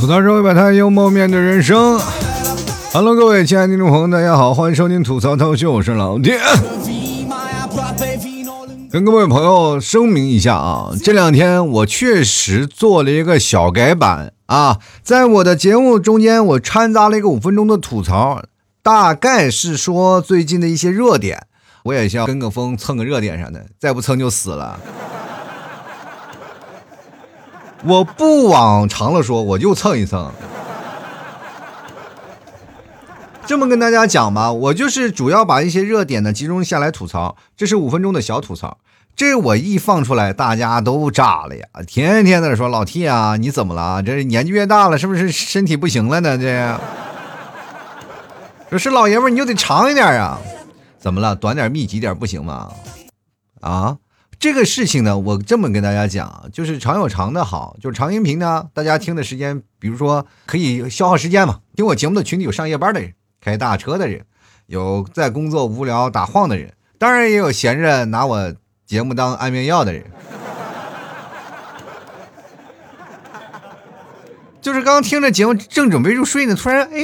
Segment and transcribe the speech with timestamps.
[0.00, 1.98] 吐槽社会百态，幽默面对人生。
[2.92, 6.40] Hello，各位亲爱的听众朋友，大家好，欢迎收听吐槽涛秀，我是老爹。
[8.92, 18.42] 跟各位朋友声明一下啊，这两天我确实做了一个小改版啊，在我的节目中间，我掺杂了一个五分钟的吐槽，
[18.82, 21.46] 大概是说最近的一些热点，
[21.84, 24.78] 我也想跟个风蹭个热点啥的，再不蹭就死了。
[27.84, 30.30] 我不往长了说，我就蹭一蹭。
[33.52, 38.78] 这么跟大家讲吧，我就是主要把一些热点呢集中下来吐槽，这是五分钟的小吐槽。
[39.14, 41.66] 这我一放出来，大家都炸了呀！
[41.86, 44.02] 天天在说老 T 啊，你怎么了？
[44.02, 46.38] 这年纪越大了，是不是身体不行了呢？
[46.38, 46.80] 这
[48.70, 50.40] 说是老爷们你就得长一点啊！
[50.98, 51.36] 怎么了？
[51.36, 52.72] 短点密集点不行吗？
[53.60, 53.98] 啊？
[54.40, 61.58] 这个事情呢，我这么跟大家讲，就是长有长的好，就是长音频呢，大家听的时间，比如说可以消耗时间嘛。
[61.76, 63.12] 听我节目的群里有上夜班的人，
[63.42, 64.24] 开大车的人，
[64.66, 68.54] 有在工作无聊打晃的人，当然也有闲着拿我
[68.86, 70.04] 节目当安眠药的人。
[74.62, 77.00] 就是刚听着节目正准备入睡呢，突然哎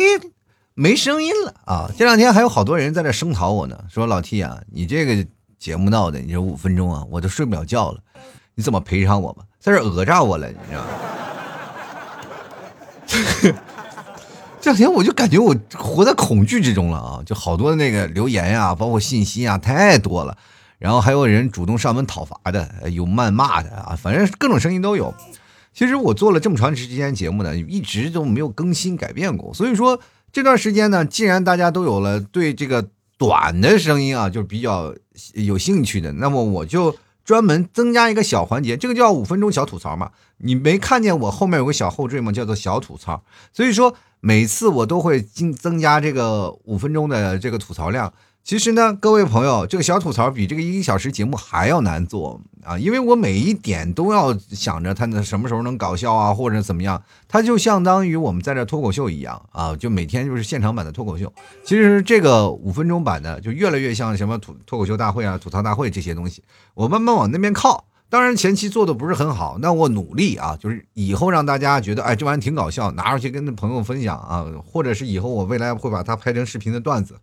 [0.75, 1.91] 没声音了啊！
[1.98, 5.27] 这两天还有好多人在这声讨我呢，说老 T 啊，你这个。
[5.58, 7.98] 节目闹的，你这五分钟啊，我都睡不了觉了。
[8.55, 9.42] 你怎么赔偿我吧？
[9.58, 10.84] 在这讹诈我了，你知道
[13.50, 13.58] 吗？
[14.61, 17.23] 这两天我就感觉我活在恐惧之中了啊！
[17.25, 20.37] 就好多那个留言呀，包括信息啊，太多了。
[20.78, 25.14] 然后还有人主动上门讨伐的，有谩骂的啊，反正各种声音都有。
[25.73, 29.53] 其实我做了这么长时间节目呢，一直都没有更新改变过。
[29.55, 30.01] 所以说
[30.33, 32.89] 这段时间呢，既然大家都有了对这个。
[33.20, 34.95] 短的声音啊，就比较
[35.35, 40.13] 有兴趣的，那么我就专门增加一个小环节，这个叫五分钟小吐槽嘛。
[40.36, 42.30] 你没看见我后面有个小后缀吗？
[42.30, 43.24] 叫做小吐槽。
[43.52, 48.12] 所以说每次我都会增增加这个五分钟的这个吐槽量。
[48.45, 61.30] 其实呢，各位朋友，这个小吐槽比这个一个小时节目还要难做啊，因为我每一点都要想着它呢什么时候能搞笑啊，或者怎么样，它就相当于我们在这脱口秀一样啊，就每天就是现场版的脱口秀。
[61.62, 66.42] 其实这个五分钟版的就越来越像什么吐脱口秀大会啊、吐槽大会这些东西，
[66.73, 67.85] 我慢慢往那边靠。
[68.11, 77.17] 当然前期做的不是很好，那我努力啊，就是以后让大家觉得哎这玩意挺搞笑，拿出去跟朋友分享啊，或者是以后我未来会把它拍成视频的段子。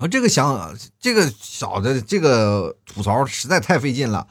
[0.00, 4.26] 啊，这个想这个小的这个吐槽实在太费劲了，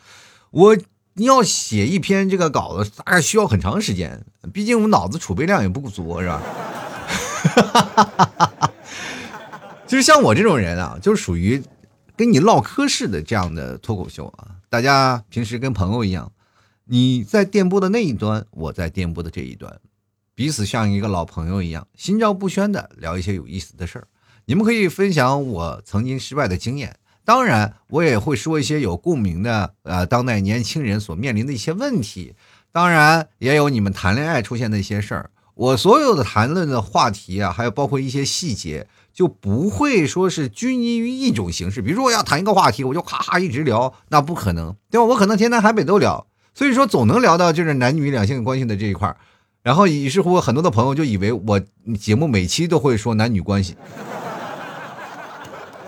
[0.52, 0.78] 我
[1.16, 6.41] 要写一篇这个稿子大概需要很长时间，毕竟我脑子储备量也不足，是吧？
[7.38, 8.72] 哈哈哈哈哈
[9.86, 11.63] 就是像我这种人啊，就是属于
[12.16, 16.31] 跟你唠嗑式的这样的脱口秀啊，大家平时跟朋友一样，
[16.85, 19.79] 你在电波的那一端，我在电波的这一端，
[20.35, 24.07] 彼此像一个老朋友一样，心照不宣的聊一些有意思的事儿。
[24.45, 26.95] 你们可以分享我曾经失败的经验，
[27.25, 32.35] 当然我也会说一些有共鸣的，呃，当代年轻人所面临的一些问题，
[32.71, 35.31] 当然也有你们谈恋爱出现的一些事儿。
[35.55, 41.81] 我所有的谈论的话题啊，还有包括一些细节，就不会说是拘泥于一种形式。
[41.81, 45.05] 比如说我要谈一个话题，我就咔咔一直聊，那不可能，对吧？
[45.05, 49.17] 我可能天南海北都聊，所以说总能聊到就是男女两性关系的这一块儿。
[49.63, 51.59] 然后于是乎，很多的朋友就以为我
[52.00, 53.75] 节目每期都会说男女关系。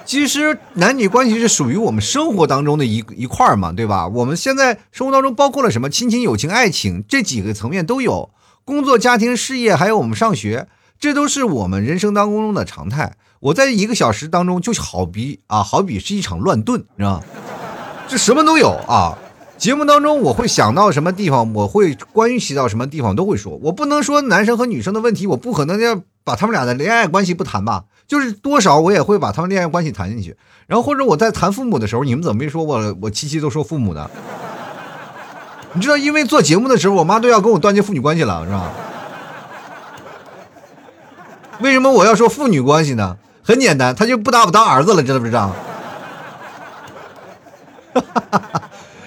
[0.05, 4.07] 其实男女关系是属于我们生活当中的一一块儿嘛，对吧？
[4.07, 8.31] 我们现在生活当中包括了什么亲情、友情、爱情这几个层面都有，
[8.65, 10.67] 工作、家庭、事业，还有我们上学，
[10.99, 13.13] 这都是我们人生当中的常态。
[13.39, 17.21] 我在一个小时当中就好比啊，好比是一场乱炖，是吧？
[18.07, 19.17] 这什么都有啊。
[19.57, 23.57] 节目当中我会想到什么地方，我会关系到什么地方都会说。
[23.63, 27.85] 我不能说男生和女生的问题，我不可能要把他们俩的恋爱关系不谈吧？
[28.07, 30.35] 就是多少我也会把他们恋爱关系谈进去。
[30.67, 34.09] 然后或者我在谈父母的时候，你们怎么没说我我七七都说父母呢？
[35.73, 38.71] 你知道，因为做节目的时候，我妈都要跟我断绝父女关系了，是吧？
[41.59, 43.17] 为什么我要说父女关系呢？
[43.43, 45.55] 很简单，他就不把我当儿子了，知道不知道？
[47.93, 48.61] 哈哈哈哈。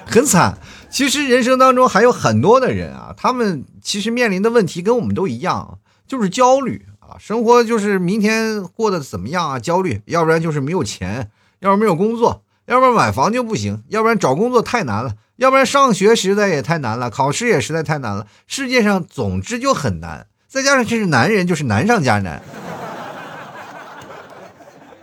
[0.07, 0.59] 很惨，
[0.91, 18.27] 其实人生当中还有很多的人啊，他们其实面临的问题跟我们都一样，就是焦虑啊，生活就是明天过得怎么样啊，焦虑，要不然就是没有钱，要不然没有工作，要不然买房就不行，要不然找工作太难了，要不然上学实在也太难了，考试也实在太难了。
[18.47, 22.43] 世界上总之就很难，再加上这是男人，就是难上加难。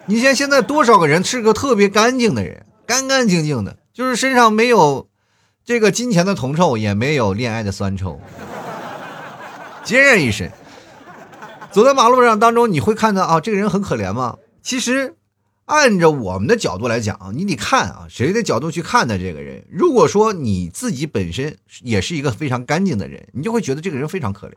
[0.06, 5.10] 你像现在多少个人是个特别干净的人，干干净净的，就是身上没有
[5.66, 8.22] 这个金钱的铜臭，也没有恋爱的酸臭，
[9.84, 10.52] 孑然一身。
[11.72, 14.38] 走在马路上当中，你会看到啊，这个人很可怜吗？
[14.62, 15.16] 其实。
[15.66, 19.64] 按照我们的角度来讲，你得看啊，谁的角度去看待这个人。
[19.70, 24.54] 如果说你自己本身也是一个非常干净的人，你就会觉得这个人非常可怜，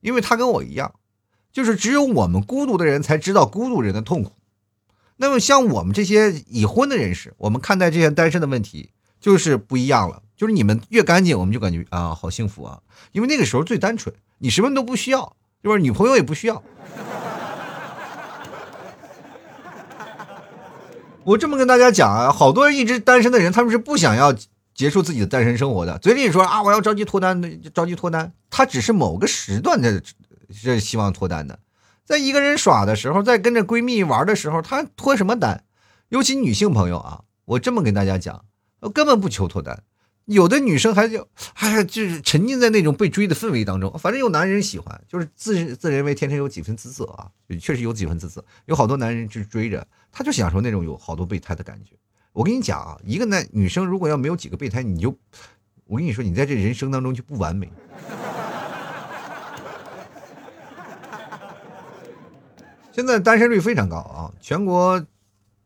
[0.00, 0.94] 因为他跟我一样，
[1.52, 4.32] 就是只有我们孤独的人才知道孤独人的痛苦。
[5.16, 10.22] 那么像我们这些已婚的人士，我们看待这些单身的问题就是不一样了。
[10.34, 12.80] 就是你们越干净，我们就感觉啊，好幸福啊，
[13.12, 16.62] 因为那个时候最单纯，你什么都不需要，就是女朋友也不需要。
[21.24, 24.34] 我这么跟大家讲啊，好多人一直单身的人，他们是不想要
[24.80, 25.98] 结束自己的单身生活的。
[25.98, 27.38] 嘴里说啊，我要着急脱单，
[27.74, 30.02] 着急脱单，他只是某个时段的
[30.50, 31.58] 是希望脱单的。
[32.06, 35.64] 在一个人耍的时候，在跟着闺蜜玩的时候，他脱什么单？
[36.08, 38.46] 尤其女性朋友啊，我这么跟大家讲，
[38.94, 39.82] 根本不求脱单。
[40.24, 47.28] 有的女生还就哎呀，就是沉浸在那种被追的氛围当中，反正有男人喜欢，就是自自认为天生有几分姿色啊，
[47.60, 48.42] 确实有几分姿色。
[48.64, 51.94] 有好多男人去追着，他就享受那种有好多备胎的感觉。
[52.32, 55.16] 我跟你讲啊，一个男女生如果要没有几个备胎，你就
[55.86, 57.68] 我跟你说，你在这人生当中就不完美。
[62.92, 65.04] 现在单身率非常高啊，全国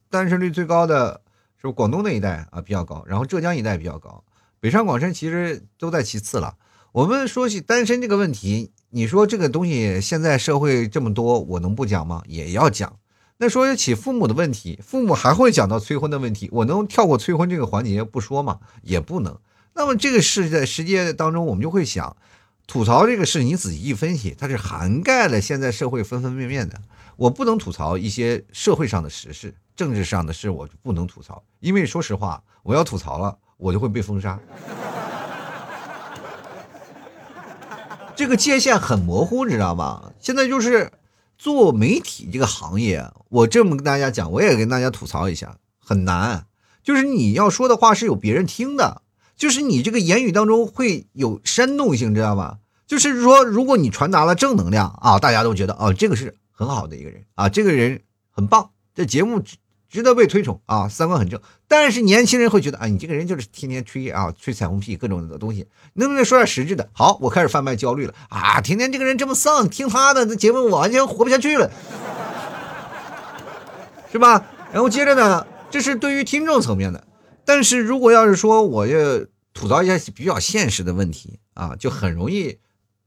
[0.09, 1.21] 单身率最高的
[1.61, 4.25] 是广东那一带啊比较高，然后浙江一带比较高。
[4.61, 6.57] 北上广深其实都在其次了。
[6.93, 12.23] 我们说起单身这个问题，你说这个东西现在社会这么多，我能不讲吗？
[12.27, 12.97] 也要讲。
[13.39, 18.61] 那说起父母的问题，父母还会讲到催婚的问题，我能跳过催婚这个环节不说吗？
[18.83, 19.39] 也不能。
[19.75, 22.17] 那么这个事在世界当中，我们就会想，
[22.67, 26.81] 吐槽这个事，你仔细一分析，它是涵盖了现在社会方方面面的。
[27.17, 33.39] 我不能吐槽一些社会上的实事，政治上的事我就不能吐槽，因为说实话，我要吐槽了。
[33.57, 34.39] 我就会被封杀，
[38.17, 40.13] 这个界限很模糊，你知道吗？
[40.19, 40.91] 现在就是
[41.37, 46.47] 做媒体这个行业，我这么跟大家讲，我也跟大家吐槽一下，很难。
[46.83, 49.03] 就是你要说的话是有别人听的，
[49.37, 52.59] 就是你这个言语当中会有煽动性，知道吧？
[52.87, 59.43] 就是说，如果你传达了正能量啊，大家都觉得哦，这个是很好的一个人啊，这个人很棒，这节目。
[59.95, 61.41] 值得被推崇啊，三观很正。
[61.69, 66.89] 但是年轻人会觉得啊，你这个人就是天天吹啊，吹彩虹屁，各种的东西，能不能说点实质的？
[66.93, 68.61] 好，我开始贩卖焦虑了啊！
[68.61, 71.71] 天天这个人这么丧，听他的这节目我完全活不下去了，
[74.11, 74.45] 是吧？
[74.73, 77.07] 然后接着呢，这是对于听众层面的。
[77.45, 82.59] 但是如果要是说我要吐槽一下比较现实的问题啊，就很容易。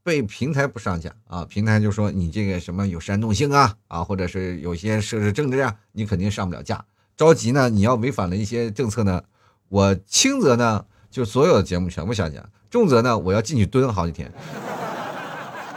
[0.08, 6.82] 被平台不上架啊，平台就说你这个什么有煽动性啊啊，或者是有些涉事政治啊，你肯定上不了架。
[7.14, 9.22] 着急呢，你要违反了一些政策呢，
[9.68, 14.32] 我轻则呢就所有的节目全部下架，重则呢我要进去蹲好几天，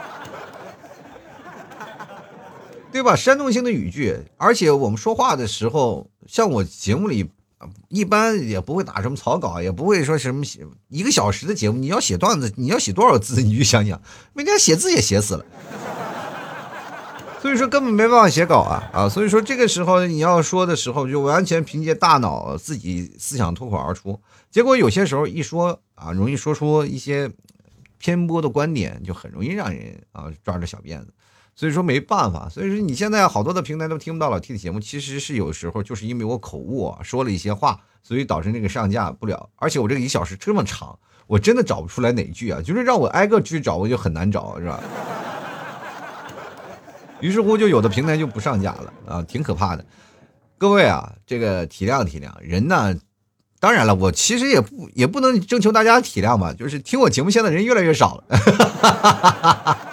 [2.90, 3.14] 对吧？
[3.14, 7.30] 煽动性的语句，而且我们说话的时候，像我节目里。
[7.88, 13.42] 一般也不会打什么草稿，也不会说什么写一个小时的节目，你要写段子，你要写多少字？
[13.42, 14.00] 你就想想，
[14.32, 15.44] 每天写字也写死了，
[17.40, 19.08] 所以说根本没办法写稿啊啊！
[19.08, 27.30] 所以说这个时候你要说的时候，就完全凭借大脑自己思想脱口而出，结果有些时候一说啊，容易说出一些
[27.98, 31.12] 偏颇的观点，就很容易让人啊抓着小辫子。
[31.54, 39.50] 所以说没办法，所以说你现在好多的平台都听不到老 T 的节目，其实是有时候就是因为我口误啊说了一些话，所以导致那个上架不了。
[39.56, 44.80] 而且我这个一小时这么长，我真的 找不出来哪句啊，就是让我挨个去找，我就很难找，是吧？
[47.20, 49.84] 于是乎，就有的平台就不上架了啊，挺可怕的。
[50.58, 52.96] 各位啊，这个体谅体谅人呢。
[53.60, 58.24] 当然了，我其实也不也不能征求大家体谅吧，就是听我节目现在人越来越少了。
[58.36, 59.91] 哈哈哈哈哈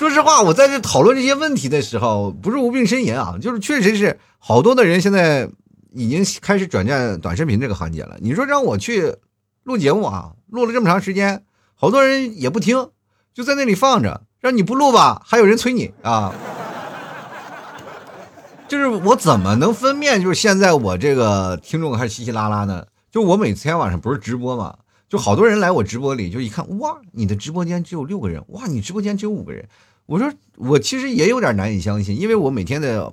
[0.00, 5.46] 说实话，我在这讨论这些问题的时候，不是无病呻吟啊，就是确实是好多的人现在
[5.92, 8.16] 已经开始转战短视频这个行业了。
[8.22, 9.16] 你说让我去
[9.62, 12.88] 录节目啊，录了这么长时间，好多人也不听，
[13.34, 16.32] 就在那里放着，让你不录吧，还有人催你啊。
[18.68, 22.86] 就是我怎么能分辨，就是现在我这个听众还是稀稀拉拉呢？
[23.10, 24.78] 就我每天晚上不是直播嘛，
[25.10, 29.68] 就好多人来我直播里，就一看，哇，你的直播间只有六个人，哇，你直播间只有五个人。
[30.10, 33.12] 我说我其实也有点难以相信，因为我每天的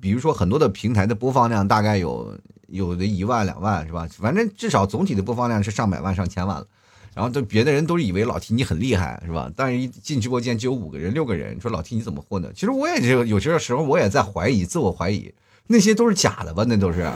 [0.00, 2.34] 比如说很多的平台的播放量大概有
[2.68, 4.08] 有的一万两万是吧？
[4.18, 6.66] 反正至少总体的播放量是上百万上千万了。
[7.12, 9.50] 然后都别的人都以为老 T 你很厉害是吧？
[9.54, 12.50] 但是一进直播间就有五个人六个人，说老 T 你怎么混的？
[12.54, 15.30] 其实我也就有些时候我也在怀疑，自我怀疑，
[15.66, 16.64] 那些都是假的吧？
[16.66, 17.06] 那都是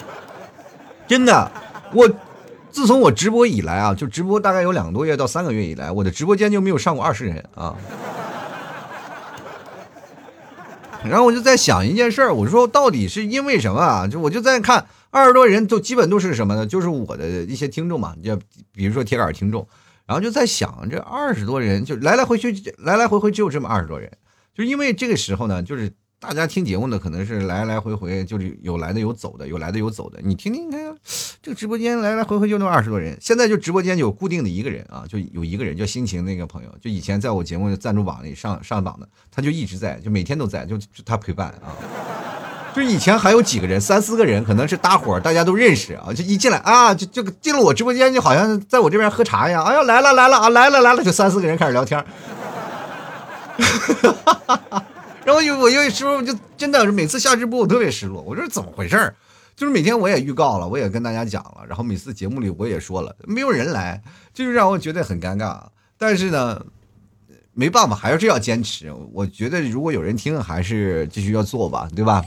[1.08, 1.50] 真的。
[1.94, 2.06] 我
[2.78, 7.74] 自从我直播以来啊，就直播大概有两个多月到三个月以来，我的直播间就没有上过二十人啊。
[11.02, 14.06] 然后我就在想一件事儿，我说到底是因为什么啊？
[14.06, 14.86] 就我就在看。
[15.10, 16.64] 二十多人就基本都是什么呢？
[16.64, 18.38] 就是我的一些听众嘛，就
[18.72, 19.66] 比如说铁杆听众，
[20.06, 24.08] 然后就在想，这二十多人就来来回去来来回回只有这么二十多人，
[24.54, 30.18] 就因为这个时候呢，就是大家听节目呢，可能是来来回回，就是有来的有走的，有来的有走的。
[30.20, 30.92] 你听听看，
[31.40, 41.70] 这个直播间来来回回就那么二十多人，现在就直播间有固定的一个人啊，就有一个人叫心情那个朋友，就以前在我节目赞助榜里上上榜的，他就一直在，就每天都在，就他陪伴啊。
[42.74, 46.12] 就以前还有几个人，三四个人，可能是搭伙，大家都认识啊。
[46.12, 49.64] 就一进来啊，就就进了我直播间，就好像在我这边喝茶一样。
[49.64, 52.04] 哎呀，来了来了啊，来了来了，就三四个人开始聊天。
[53.56, 53.64] 哈
[54.02, 54.84] 哈哈哈哈
[55.28, 59.14] 然后又我有时候就真的是每次下直播我特别失落，我说怎么回事儿
[59.54, 65.62] 就是每天我也预告了，我也跟大家讲了，然后每次节目里我也说了，没有人来，就是让我觉得很尴尬。
[65.98, 66.64] 但是呢。
[67.52, 68.92] 没办法，还是要坚持。
[69.12, 72.24] 我觉得如果有人听，还是继续要做吧，对吧？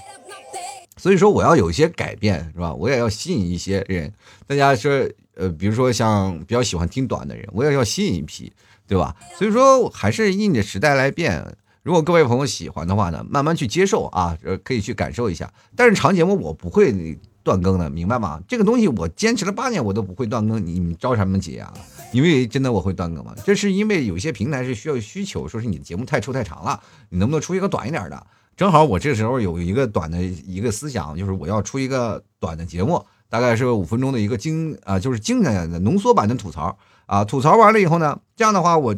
[1.00, 2.74] 所以说我要有一些改变，是吧？
[2.74, 4.12] 我也要吸引一些人。
[4.46, 4.91] 大家说，
[5.36, 8.51] 呃，比如说像比较喜欢听短的人，我也要吸引一批，
[8.86, 9.15] 对吧？
[9.39, 11.41] 所以说还是应着时代来变。
[11.84, 15.52] 如果各位朋友喜欢的话呢，慢慢去接受啊，呃，可以去感受一下。
[15.76, 17.20] 但是长节目我不会。
[17.44, 18.40] 断更的，明白吗？
[18.48, 21.74] 这个东西我坚持了八年，我都不会断更，你你着什么急啊？
[22.12, 23.34] 因为真的我会断更吗？
[23.44, 28.28] 这是因为有些平台是需要需求，说是你的节目太臭太长了，你能不能出一个短一点的？
[28.56, 38.96] 正好我这时候有一个短的一个思想，就是我要出一个短的节目，大概是五分钟的一个精啊，就是精简的浓缩版的吐槽啊，吐槽完了以后呢，这样的话我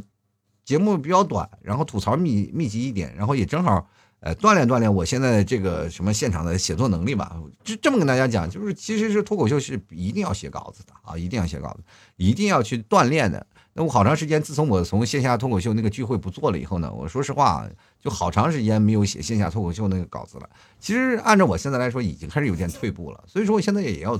[0.64, 3.88] 节目比较短，然后吐槽密密集一点，然后也正好。
[4.26, 7.38] 呃，锻炼锻炼我现在这个什么现场的写作能力吧。
[7.62, 11.84] 就这么跟大家讲，就是其实是脱口秀是一定要写稿子的啊，一定要写稿子，
[12.16, 13.46] 一定要去锻炼的。
[13.74, 17.68] 那我好长时间，自从我从线下脱口秀那个聚会不做了以后呢，我说实话，
[18.00, 20.50] 就好长时间没有写线下脱口秀那个稿子了。
[20.80, 23.22] 其实按照我现在来说，已经开始有点退步了。
[23.28, 24.18] 所以说，我现在也要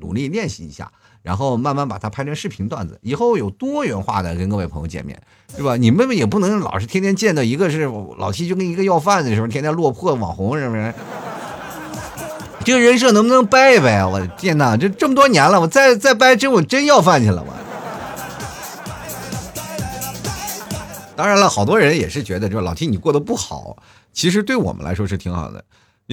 [0.00, 0.92] 努力练习一下。
[1.22, 5.20] 然后慢慢把它拍成视频段子，以后有多元化的跟各位朋友见面，
[5.56, 5.76] 是吧？
[5.76, 10.94] 你妹妹也不能老是天天见到一个是老七，就跟一个要饭的时候天天落魄网红，是不是？
[12.64, 14.06] 这个人设能不能掰一掰啊？
[14.08, 17.54] 我的天哪，这这么多年了，我再再掰，真我真要饭去了我。
[21.16, 23.76] 当然了，好多人也是觉得，就老七你过得不好，
[24.12, 25.64] 其实对我们来说是挺好的。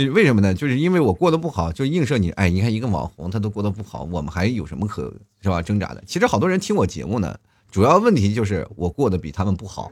[0.06, 0.54] 为什么呢？
[0.54, 2.30] 就是因为我过得不好，就映射你。
[2.32, 5.12] 哎，你看一个网红，他都过得不好，我们还有什么可
[5.42, 6.04] 是吧挣扎的？
[6.06, 7.36] 其实好多人听我节目呢，
[7.72, 9.92] 主要问题就是我过得比他们不好，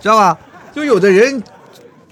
[0.00, 0.38] 知道吧？
[0.74, 1.42] 就有的人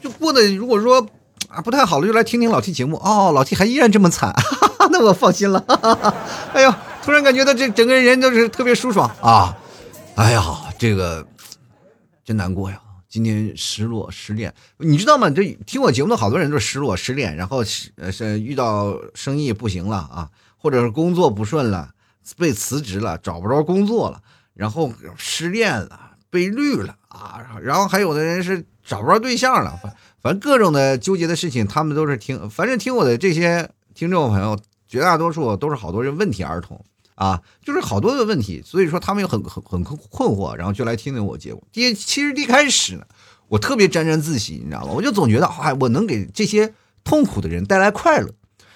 [0.00, 1.06] 就过得如果说
[1.48, 2.96] 啊不太好了，就来听听老 T 节目。
[2.96, 4.34] 哦，老 T 还依然这么惨，
[4.92, 5.64] 那我放心了。
[6.52, 9.56] 哎呦，突然感觉到这整个人都是特别舒爽啊！
[10.16, 10.42] 哎呀，
[10.76, 11.26] 这个
[12.24, 12.78] 真难过呀。
[13.16, 15.30] 今天失落失恋，你知道吗？
[15.30, 21.94] 这听我节目的好多人都失落失恋，然后是是遇到生意不行了啊，或者是工作不顺了，
[22.36, 24.20] 被辞职了，找不着工作了，
[24.52, 36.84] 然后失恋了，被绿了啊，然后还有的人是找不着对象了，反反正各种的纠结的事情，他们都是听，反正听我的这些听众朋友，绝大多数都是好多人问题儿童。
[37.16, 41.66] 啊，就是好多的问题，所以说他们又很很很困惑，然后就来听听我节目。
[41.72, 43.04] 第其实一开始呢，
[43.48, 44.92] 我特别沾沾自喜，你知道吗？
[44.92, 48.34] 我就总觉得，哎，我能给这些痛苦的人带来快乐，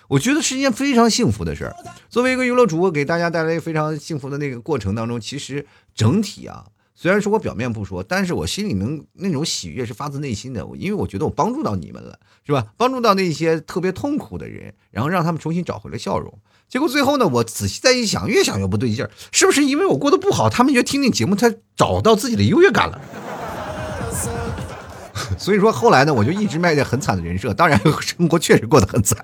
[0.09, 1.77] 我觉得是一件非常幸福的事儿。
[2.09, 12.69] 作为一个娱乐主播，给大家带来非常幸福的那个过程当中，其实整体啊，虽然说我表面不说，但是我心里能那种喜悦是发自内心的，因为我觉得我帮助到你们了，是吧？
[12.79, 16.39] 帮助到那些特别痛苦的人，然后让他们重新找回了笑容。
[16.71, 23.01] 结果最后呢，我仔细再一想，越想越不对劲儿，是不是因为我过得不好，他们就听听节目，他找到自己的优越感了？
[25.37, 29.19] 所以说后来呢，我就一直卖着很惨的人设，当然生活确实过得很惨。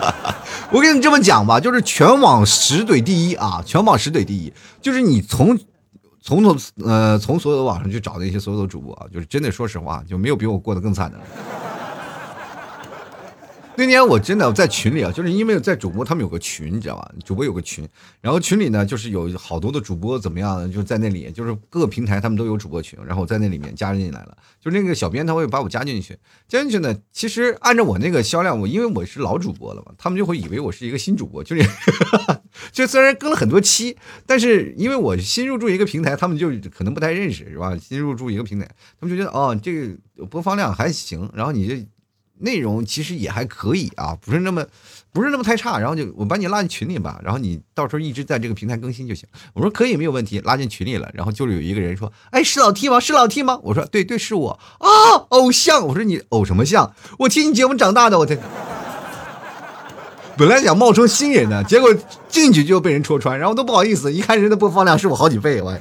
[0.70, 4.52] 我跟你这么讲吧，就是全网十怼第一啊，全网十怼第一，
[4.82, 5.58] 就是你从
[6.20, 11.24] 从从呃从所有的网上去找那些所有的主播啊，就是真的说实话，就没有比我过得更惨的了。
[13.78, 17.12] 那天我真的在群里啊，就是因为在主播他们有个群，你知道吧？
[17.24, 17.86] 主播有个群，
[18.22, 24.36] 然后群里呢就是有好多的主播怎么样，就在那里，就是各个平台他们都有主播群，然后我在那里面加进来了。
[24.60, 26.16] 就那个小编他会把我加进去，
[26.48, 31.62] 加进去呢，其实按照我那个销量，我因为我是老主播了嘛，他们就会以为我是一个新主播，就是
[32.72, 37.76] 就虽然更了很多期，但是因为我新入驻一个平台，他们就可能不太认识，是吧？
[37.76, 38.66] 新入驻一个平台，
[38.98, 41.86] 他们就觉得哦，这个播放量还行，然后你这。
[42.38, 44.64] 内容其实也还可以啊，不是那么，
[45.12, 45.78] 不是那么太差。
[45.78, 49.28] 然后就我把你拉进群里吧，然后你到时候一直在这个平台更新就行。
[49.54, 51.10] 我说可以，没有问题，拉进群里了。
[51.14, 53.00] 然后就有一个人说：“哎，是老 T 吗？
[53.00, 54.88] 是老 T 吗？”我说：“对对，是我啊，
[55.30, 56.94] 偶像。”我说：“你偶什么像？
[57.20, 58.38] 我听你节目长大的。”我天，
[60.36, 61.94] 本来想冒充新人的，结果
[62.28, 65.76] 进去就被人戳穿，然后都不好意思，一看人的播放量是我好几倍，我。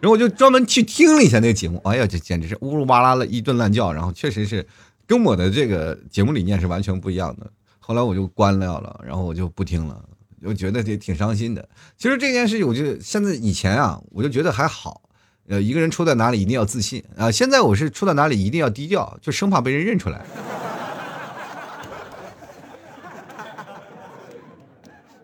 [0.00, 4.66] 然后我就专门去听了一下那个节目，哎呀，这简直是呜噜哇啦的一顿乱叫，然后确实是
[5.06, 7.50] 跟我的这个节目理念是完全不一样的。
[7.78, 10.04] 后来我就关掉了，然后我就不听了，
[10.42, 11.68] 我觉得这挺伤心的。
[11.96, 15.02] 其实这件事情，我就现在以前啊，我就觉得还好，
[15.48, 17.30] 呃，一个人出在哪里一定要自信啊。
[17.30, 20.24] 现在我是出在哪里一定要低调，就生怕被人认出来。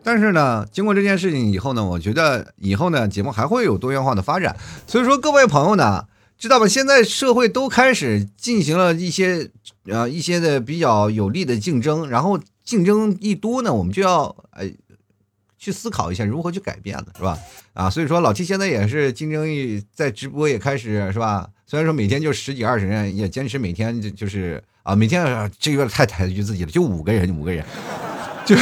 [0.05, 4.55] 但是呢，经过这件事情以后呢，我觉得以后呢，节目还会有多元化的发展。
[4.87, 6.05] 所以说，各位朋友呢，
[6.37, 6.69] 知道吧？
[6.69, 9.51] 现在社会都开始进行了一些
[9.87, 14.69] 呃一些的比较有利的竞争，然后竞争一多呢，我们就要呃
[15.59, 17.39] 去思考一下如何去改变了，是吧？
[17.73, 21.49] 啊，所以说老七现在也是竞争一在直播也开始是吧？
[21.67, 27.65] 虽然说每天就十几二十人，也坚持每天就就是啊，每天这个有点太抬举自己了，就五个人，五个人，
[28.45, 28.55] 就。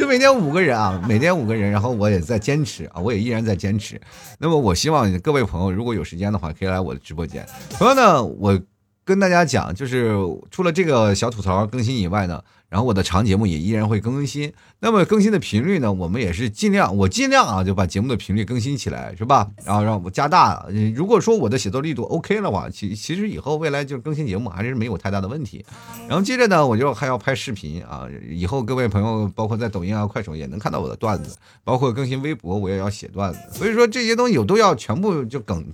[0.00, 4.00] 就每天五个人啊，每天五个人，然后我也在坚持啊，我也依然在坚持。
[4.38, 7.46] 那么我希望各位朋友，如果有时间的话，可以来我的直播间。
[7.72, 8.58] 同样呢，我
[9.04, 10.14] 跟大家讲，就是
[10.50, 12.42] 除了这个小吐槽更新以外呢。
[12.70, 15.92] 然后我的长节目也依然会更新，那么更新的频率呢？
[15.92, 19.50] 我们也是尽量，我尽量啊，就把节目的频率更新起来，是吧？
[19.64, 20.64] 然后让我加大。
[20.94, 25.64] 如果说我的写作力度 OK 的话，其其实以后未来就更新节目还是没有太大的问题。
[26.08, 33.40] 然后接着呢，我就还要拍视频啊，以后各位朋友，包括在抖音啊、快手也能看到我的段子，包括更新微博，我也要写段子。
[33.52, 35.64] 所以说这些东西我都要全部就梗。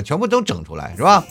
[0.00, 1.22] 全部都整出来是吧？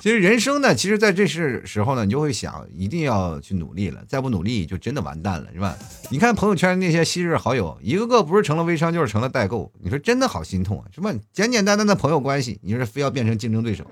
[0.00, 5.76] 其实人生呢，其实在这时时候呢，你就会想，一定要去努力了，再不努力就真的完蛋了，是吧？
[6.10, 11.14] 你看朋友圈那些昔日好友，一个个不是成了微商，就是成了代购，你说真的好心痛啊，什么？
[11.32, 13.84] 简简单单的朋友关系，你说非要变成竞争对手？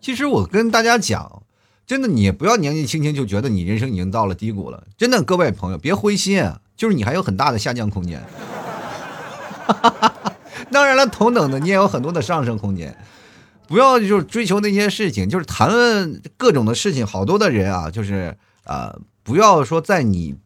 [0.00, 1.42] 其实我跟大家讲，
[1.84, 8.22] 真的，你不要年纪轻轻就觉得你人生已经到了低谷了，真的，各位朋友别灰心，就是你还有很大的下降空间。
[9.72, 10.32] 哈
[10.70, 12.96] 当然了，同等的你也有很多的上升空间。
[13.68, 17.06] 不要就是追求那些事情，就是谈论各种的事情。
[17.06, 20.36] 好多的人啊，就是呃，不要说在你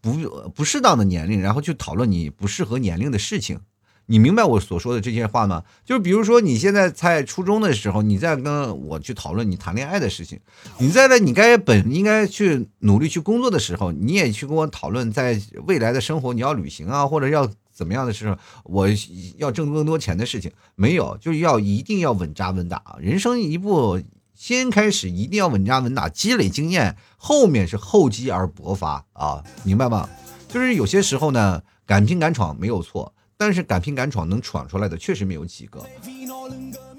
[0.00, 0.12] 不
[0.54, 3.60] 不适当的年龄，然后去讨论你不适合年龄的事情。
[4.06, 5.64] 你明白我所说的这些话吗？
[5.84, 10.38] 就是比如说，你现在在初中的时候，你在跟我去讨论你谈恋爱的事情；
[10.78, 18.88] 你在呢，你该本应该去努力去工作的时候，你也去跟我讨论在未来的生活，你要旅行啊，或者要怎么样的是，我
[19.36, 22.96] 要挣更多钱的事情，没有，就是要一定要稳扎稳打。
[22.98, 24.02] 人生一步
[24.34, 30.08] 先开始，一定要稳扎稳打，积累经验，后面是厚积而薄发啊，明白吗？
[30.48, 33.14] 就是有些时候呢，敢拼敢闯没有错。
[33.40, 35.86] 但是敢拼敢闯能闯出来的确实没有几个，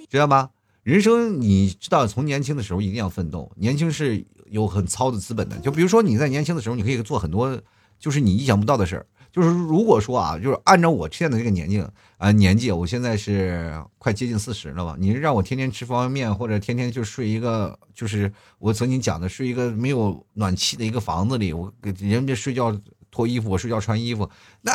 [0.10, 0.52] 知道吗？
[0.84, 3.52] 人生你知道，从年轻的时候一定要奋斗。
[3.58, 5.58] 年轻是有很糙的资本的。
[5.58, 7.62] 就比如说你在年轻的时候，你可以做很多
[8.00, 9.06] 就是你意想不到的事儿。
[9.32, 11.84] 就是如果说啊，就是按照我现在这个年纪
[12.18, 14.96] 啊年纪，我现在是快接近四十了吧？
[15.00, 22.76] 你让我天天吃方便面，或者天天就睡一个，就是我曾经讲的睡一个没有暖气的一个房子里，我给人家睡觉
[23.12, 24.30] 脱衣服，我睡觉穿衣服，
[24.62, 24.72] 那。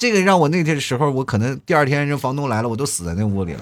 [0.00, 3.60] 这个让我那天的时候，我可能第二天人房东来了，我都死在那屋里了。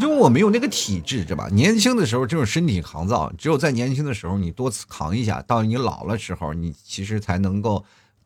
[0.00, 1.48] 因为我没有那个体质，知道吧？
[1.52, 7.84] 年轻的时候这种身体抗造，只有在年轻的时候你多扛一下，到你老了时候，你其实才能够。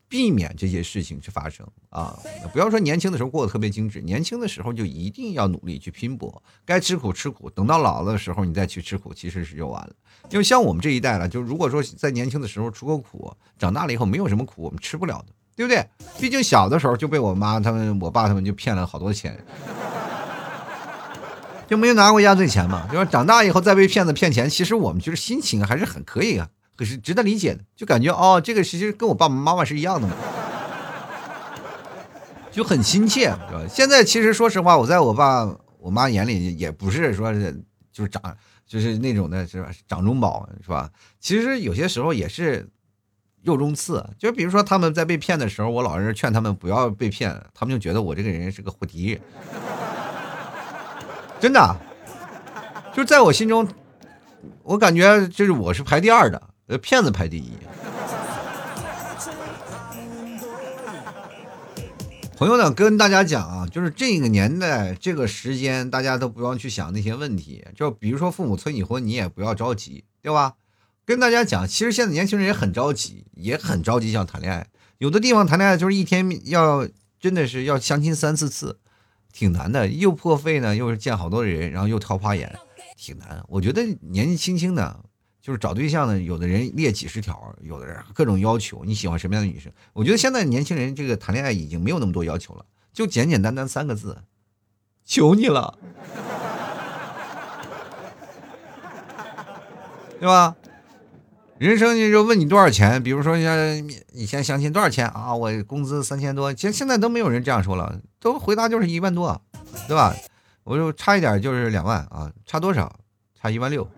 [0.09, 2.17] 避免这些事情去发生啊！
[2.53, 9.93] 不要说年轻的时候过得特别精致，年轻的时候就一定要努力去拼搏，该吃苦吃苦，等到老了的时候你再去吃苦，其实是就完了。
[10.29, 15.85] 因为像我们这一代了，就如果说在年轻的时候吃过苦，长大了以后没有什么苦我们吃不了的，对不对？
[16.17, 19.37] 毕竟小的时候就被我妈他们、我爸他们就骗了好多钱，
[21.67, 22.87] 就没有拿过压岁钱嘛。
[22.87, 26.47] 就说长大以后再被骗子骗钱，其实我们就是心情还是很可以啊。
[26.75, 30.13] 可是值得理解的，就感觉哦，这个其实跟我爸爸妈妈是一样的嘛。
[32.51, 33.61] 就很亲切，是吧？
[33.69, 35.47] 现在其实说实话，我在我爸
[35.79, 39.69] 我妈眼里也不是说是就是长就是那种的是吧？
[39.87, 40.89] 掌中宝是吧？
[41.19, 42.67] 其实有些时候也是
[43.43, 49.21] 肉中刺，就比如说他们在被骗的时候，我老是劝他们不要被骗，他们就觉得我这个人是个坏敌人，
[51.39, 51.75] 真的，
[52.93, 53.67] 就在我心中，
[54.63, 57.51] 我感觉就是我是排第二的，呃，骗子排第一。
[62.35, 67.65] 朋友呢，跟大家讲啊，就是这个年代、这个时间，大家都不要去想那些问题。
[67.75, 70.53] 就比如说父母催你婚，你也不要着急，对吧？
[71.03, 74.67] 跟大家讲，其实现在年轻人也很着急，也很着急想谈恋爱。
[74.99, 76.87] 有的地方谈恋爱就是一天要
[77.19, 78.79] 真的是要相亲三四次，
[79.37, 82.51] 挺难的，又破费呢，又是见好多人，然后又挑花眼，
[82.97, 83.43] 挺难。
[83.47, 85.03] 我觉得年纪轻轻的。
[85.39, 88.83] 就是找对象呢，有的人列几十条，有的人各种要求。
[88.83, 89.71] 你喜欢什么样的女生？
[89.93, 94.17] 我觉得现在年轻人这个谈恋爱已经没有那么多要求了，就简简单单三个字：
[95.05, 95.77] 求你了，
[100.19, 100.55] 对吧？
[101.59, 103.01] 人生就问你多少钱？
[103.01, 105.33] 比如说像以前相亲多少钱啊？
[105.33, 109.41] 我工资三千多，其实现在都没有人这样说了，都回答就是一万多，
[109.87, 110.15] 对吧？
[110.63, 112.95] 我就差一点就是两万啊，差多少？
[113.41, 113.87] 差一万六。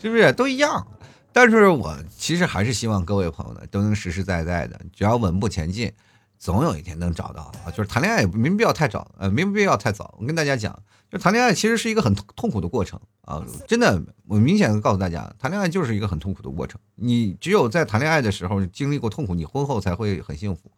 [0.00, 0.86] 是不是都一样？
[1.32, 5.92] 但是我其实还是希望各位朋友呢都能实实在在的，只要稳步前进，
[6.38, 7.70] 总有一天能找到啊。
[7.70, 10.14] 就是谈恋爱也没必要太早，呃，没必要太早。
[10.18, 10.78] 我跟大家讲，
[11.10, 13.44] 就谈恋爱其实是一个很痛苦的过程啊！
[13.66, 16.80] 真的，我明显的告诉大家，谈恋爱就是一个很痛苦的过程。
[16.96, 20.70] 你只有在谈恋爱的时候经历过痛苦，你婚后才会很幸福，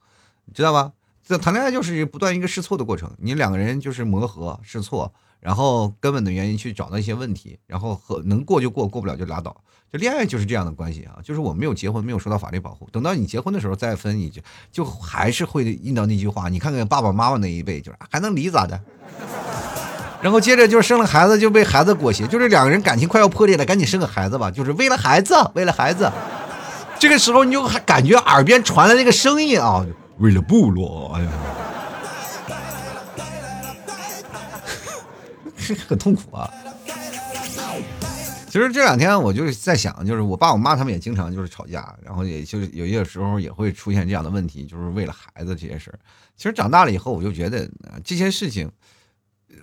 [0.52, 0.92] 知道吧？
[1.24, 5.12] 这谈恋爱就是不断一个试错的过程，你两个人就是磨合试错。
[5.40, 9.56] 然后根本的原因去找到一些问题，然后和能过就过，过不了就拉倒。
[9.90, 12.86] 就恋爱就是这样的关系啊，就是我没有结婚，没有受到法律保护。
[12.92, 16.50] 等到你结婚的时候再分，你就就还是会应到那句话。
[16.50, 18.78] 你看看爸爸妈妈那一辈，就是还能离咋的？
[20.20, 26.12] 然后接着就是生了孩子，就被孩子裹挟，就是两个人感情快要破裂了，赶紧生个孩子吧，就是为了孩子，为了孩子。
[26.98, 29.86] 这个时候你就还感觉耳边传来那个声音啊，
[30.18, 31.30] 为了部落，哎呀。
[35.68, 36.50] 这个很痛苦啊！
[38.46, 45.98] 其实这两天我就在想，就是我爸我妈他们也经常就是吵架，然后也就是有些时候也会出现这样的问题，就是为了孩子这些事儿。
[46.34, 47.68] 其实长大了以后，我就觉得
[48.02, 48.70] 这些事情。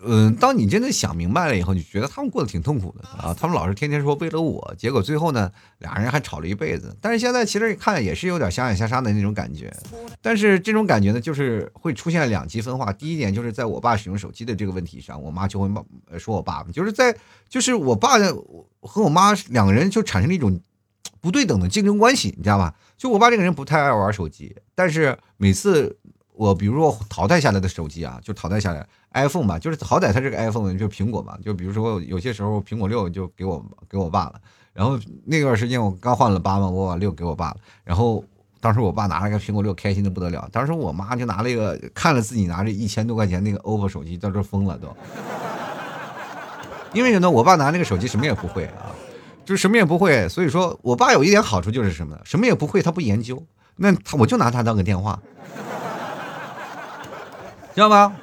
[0.08, 3.34] 嗯，当你真的想明白了以后，你觉得他们过得挺痛苦的啊。
[3.34, 6.96] 他们老是天天说为了我，结果最后呢，俩人还吵了一辈子。
[7.02, 9.74] 但是现在其实看也是有点相爱相杀的那种感觉。
[10.22, 12.94] 但是这种感觉呢，就是会出现两极分化。
[12.94, 15.84] 第一点就是在我爸使用手机的这个问题上，我妈就会骂
[16.18, 17.16] 说我爸爸，就是在
[17.50, 18.18] 就是我爸
[18.82, 20.60] 和我妈两个人就产生了一种
[21.20, 22.76] 不对等的竞争关系，你知道吧？
[22.98, 25.98] 就我爸这个人不太爱玩手机，但是每次。
[26.38, 28.86] 我比如说淘汰下来的手机啊，就淘汰下来。
[29.14, 34.42] iPhone 吧，就是好歹它这个 iPhone 就苹果嘛，就比如说有些时候苹果六就给我给我爸了，
[34.74, 38.22] 然后那段时间我刚换了八嘛，我把六给我爸了，然后
[38.60, 44.94] 当时我爸拿了个苹果六，开心的不得了，当时我妈就拿了一个看了自己拿着一千多块钱那个 OPPO 手机，到这疯了都，
[46.92, 48.92] 因为呢，我爸拿那个手机什么也不会啊，
[49.46, 52.20] 就是什么也不会，所以说我爸有一点好处就是什么？
[52.26, 53.42] 什么也不会，他不研究，
[53.78, 55.18] 那他我就拿他当个电话。
[57.76, 58.16] 知道吗？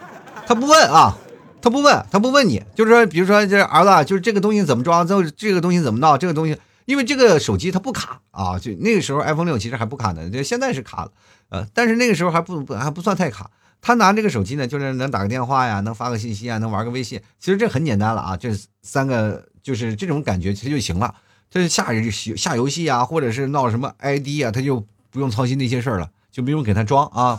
[0.47, 1.17] 他不问啊，
[1.61, 11.11] 他不问，他不问你，就是说，比如说，这儿子，就是这个东西怎么装，这这个东西怎么闹，这个东西，因为这个手机它不卡啊，就那个时候 iPhone 六其实还不卡呢，就现在是卡了，
[11.51, 13.51] 呃，但是那个时候还不不还不算太卡。
[13.85, 18.51] 他拿这个手机呢，就是能打个电话呀，能发个信息啊，能玩个微信，其实这很简单了啊，这
[18.83, 21.15] 三个就是这种感觉其实就行了。
[21.51, 21.89] 就是下
[22.37, 27.39] 下游戏啊，或者是闹什么 ID 啊，他就不用操心那些事儿了，就不用给他装啊。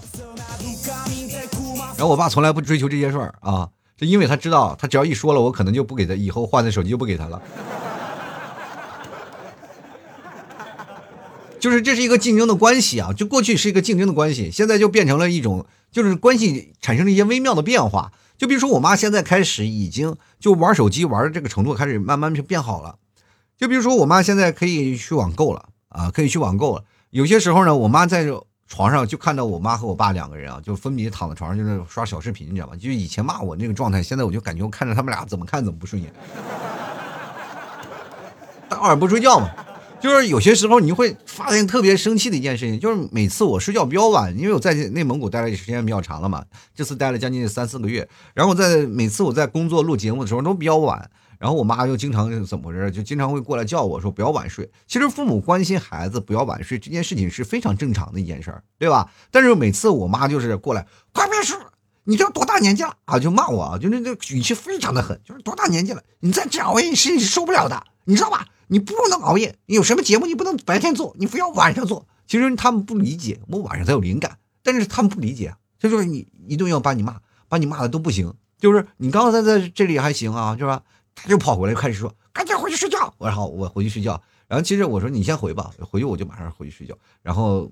[1.96, 7.42] 然后我爸从来不追求这些事儿啊，就因为他知道，他只要一说了，我可能就不给他，以后换的手机就不给他了。
[11.60, 18.12] 就是这是一个竞争的关系啊，就过去是一个竞争的关系，现在就变成了一种，就是关系产生了一些微妙的变化。
[18.38, 22.96] 就比如说我妈现在开始已经就玩手机玩的这个程度开始慢慢就变好了。
[23.58, 26.84] 就比如说我妈现在可以去网购了啊，可以去网购了。
[27.12, 28.28] 有些时候呢，我妈在。
[28.68, 32.76] 床上就看到我妈和我爸两个人啊，就分别躺在床上，就是刷小视频，你知道吗？
[32.76, 36.12] 就以前骂我那个状态，现在我就感觉我看着他们俩怎么看怎么不顺眼。
[38.68, 39.50] 大晚上不睡觉嘛，
[40.02, 51.12] 就是有些时候你会发现特别生气的一件事情，就是每次我睡觉比较晚，因为我在内蒙古待的时间比较长了嘛，这次待了将近三四个月，然后在每次我在工作录节目的时候都比较晚。
[51.44, 54.72] 然后我妈就经常怎么回事，就经常会过来叫我说不要晚睡。
[54.88, 59.12] 其实父母关心孩子不要晚睡这件事情是非常正常的一件事儿，对吧？
[59.30, 61.58] 但是每次我妈就是过来，快别睡，
[62.06, 63.20] 你这多大年纪了啊？
[63.20, 68.48] 就骂我啊，就那那语气非常的狠，就是多大年纪了，你再这样熬夜，你身体是受不了的，你知道吧？
[68.68, 72.08] 你不能熬夜，你有什么节目你不能白天做，你非要晚上做。
[72.26, 77.18] 其实他们不理解，我晚上才有灵感，但是他们不理解，就说你一顿要把你骂，
[77.50, 78.34] 把你骂的都不行。
[78.58, 80.84] 就是你刚才在这里还行啊，是吧？
[81.16, 84.22] 他就跑回来开始说：“赶紧回去睡觉。”然后我回去睡觉。
[84.48, 87.70] 然后其实我说：“你先回吧，回去我就马上回去睡觉。”然后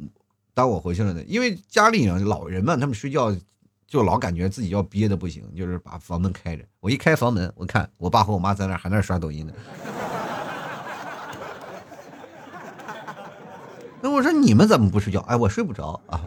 [0.54, 3.36] 当我回去了呢，因为家里人老人们他们睡觉
[3.88, 6.64] 就老感觉自己要憋的不行，就是把房门开着。
[6.80, 9.54] 我一开房门，我看我爸和我妈在那还在刷抖音呢。
[14.02, 15.20] 那我说你们怎么不睡觉？
[15.22, 16.22] 哎，我睡不着啊。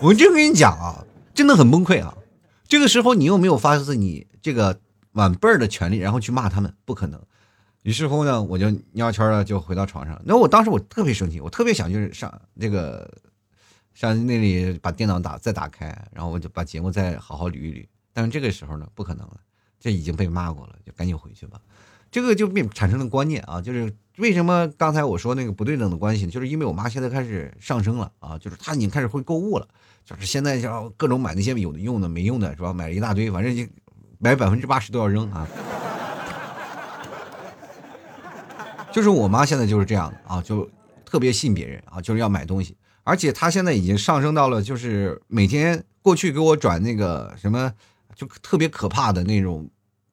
[0.00, 2.14] 我就跟你讲啊，真的很崩溃啊！
[2.68, 4.80] 这个时候你又没有发自你这个
[5.12, 7.20] 晚辈儿的权利，然后去骂他们，不可能。
[7.82, 10.20] 于是乎呢，我就尿圈了，就回到床上。
[10.24, 13.08] 那我当时我特别生气，我特别想就是上这个
[13.94, 17.86] 上那里把电脑打再打开，然后我就把节目再好好捋一捋。
[18.12, 19.40] 但是这个时候呢，不可能了，
[19.78, 21.60] 这已经被骂过了，就赶紧回去吧。
[22.10, 29.68] 这个就变产生了观念啊，就是为什么刚才我说那个不对等的关系，就是因为我妈现在开始上升了啊，就是她已经开始会购物了。
[30.04, 32.72] 就是现在要各种买那些有的用的没用的，是吧？
[32.72, 33.64] 买了一大堆，反正就
[34.18, 35.46] 买百分之八十都要扔啊。
[38.92, 40.70] 就是我妈现在就是这样的啊，就
[41.04, 47.70] 特别信别人啊，就是要买东西，而且她现在已经上升到了，就是每天过去给我转那个什么，
[48.14, 49.68] 就特别可怕的那种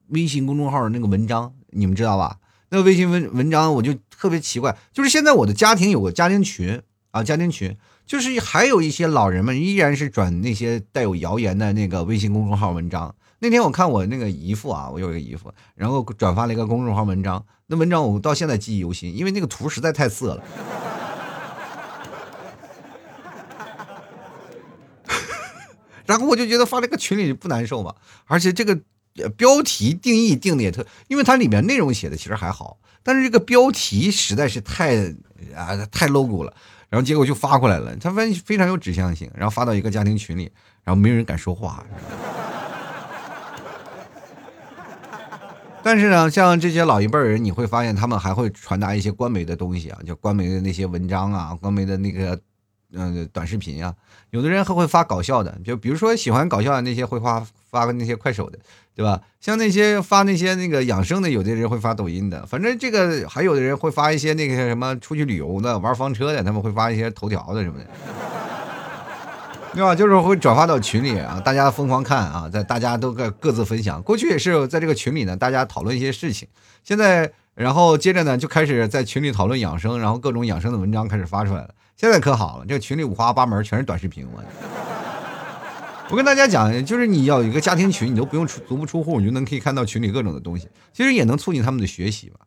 [0.08, 2.36] 微信公众号的那个文章，你们知道吧？
[2.74, 6.82] 那微信文文章我就特别奇怪，就是现在我的家庭有个家庭群
[7.12, 7.76] 啊，家庭群。
[8.04, 13.14] 就是还有一些老人们依然是转那些带有谣言的那个微信公众号文章。
[13.38, 20.44] 那天我看我那个姨父啊，我有一个姨父，然后转发了一个公众号文章，那文章我到现在记忆犹新，因为那个图实在太色了。
[26.04, 27.94] 然后我就觉得发这个群里不难受嘛，
[28.26, 28.78] 而且这个
[29.36, 34.96] 标题定义定的也特，因为它里面内容写的其实还好，但是这个标题实在是太
[35.54, 36.54] 啊太 logo 了。
[36.90, 40.48] 然后结果就发过来了，他非非常有指向性，然后发到一个家庭群里，
[40.84, 41.84] 然后没人敢说话。
[45.82, 52.40] 但是呢，像这些老一辈人，你会发现他们还会传达一些官媒的东西啊，就官媒的那些文章啊，官媒的那个
[52.92, 53.92] 嗯短视频啊，
[54.30, 58.58] 有的人还会发搞笑的，就比如说喜欢搞笑的那些会发发个那些快手的。
[58.94, 59.20] 对吧？
[59.40, 67.86] 像那些发那些那个养生的，有的人会发抖音的，反正这个还有的人会发一些那个什么出去旅游的、玩房车的，他们会发一些头条的什么的，
[69.74, 69.94] 对吧？
[69.94, 74.00] 就是会转发到群里啊，大家疯狂看啊，在大家都各各自分享。
[74.00, 76.46] 过去也是在这个群里呢，大家讨论一些事情，
[76.84, 81.70] 现在然后接着呢就开始在群里讨论养生，然后各种养生的文章开始发出来了。
[81.96, 84.93] 现在可好了，这个群里五花八门，全是短视频，我。
[86.10, 92.40] 我跟大家讲，就是你要有一个家庭群，你都不用出足不出户，你就能可以看到群里各种的东西，其实也能促进他们的学习嘛。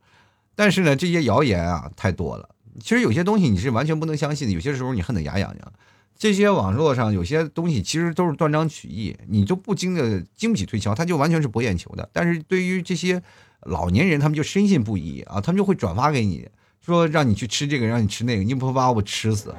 [0.55, 2.47] 但是呢，这些谣言啊太多了，
[2.79, 5.73] 其实有些东西你是完全不能相信的，有些时候你恨得牙痒痒。
[6.17, 12.07] 这些网络上有些东西其实都是断章取义，你就不经的经不起推敲，他就完全是博眼球的。
[12.13, 13.21] 但是对于这些
[13.61, 16.47] 老年人，他们就深信不疑啊，他们就会转发给你，
[16.83, 19.53] 说让你去吃这个，让你吃那个，你不把我吃死。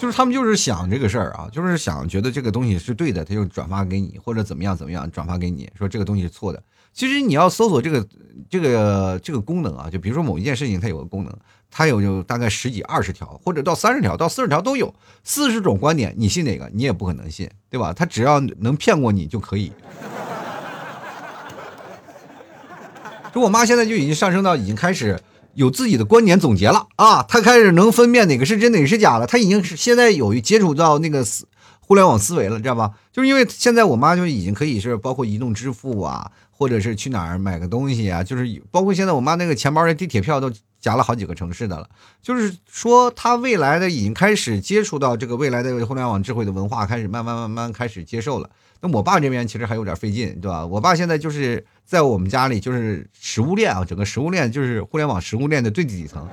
[0.00, 6.62] 就是他们就是想这个事儿啊，就是想觉得这个东西是对的，他就转发给你，或者怎么样怎么样转发给你，说这个东西是错的。
[6.94, 8.06] 其实你要搜索这个
[8.48, 11.38] 这个这个功能啊，就比如说某一件事情它有个功能，
[11.70, 16.70] 它有有大概十几二十条，或者到三十条到四十条都有，四十种观点，你信哪个？
[16.72, 17.92] 你也不可能信，对吧？
[17.92, 19.70] 他只要能骗过你就可以。
[23.34, 25.20] 就我妈现在就已经上升到已经开始。
[25.60, 29.26] 有自己的观点总结了啊，他开始能分辨哪个是真哪个是假了。
[29.26, 31.46] 他已经是现在有接触到那个思
[31.80, 32.92] 互联网思维了，知道吧？
[33.12, 41.88] 就是因为现在我妈就已经可以是包括移动支付啊，或者是去哪儿买个东西啊，就是包括现在我妈那个钱包的地铁票都夹了好几个城市的了。
[42.22, 48.50] 就是说，他未来的已经开始接触到这个未来的互联网智慧的文化，开始慢慢慢慢开始接受了。
[48.80, 50.64] 那我爸这边其实还有点费劲，对吧？
[50.64, 56.26] 我爸现在就是在我们家里，就是食物链啊，整个食物链就是互联网食物链的最底层，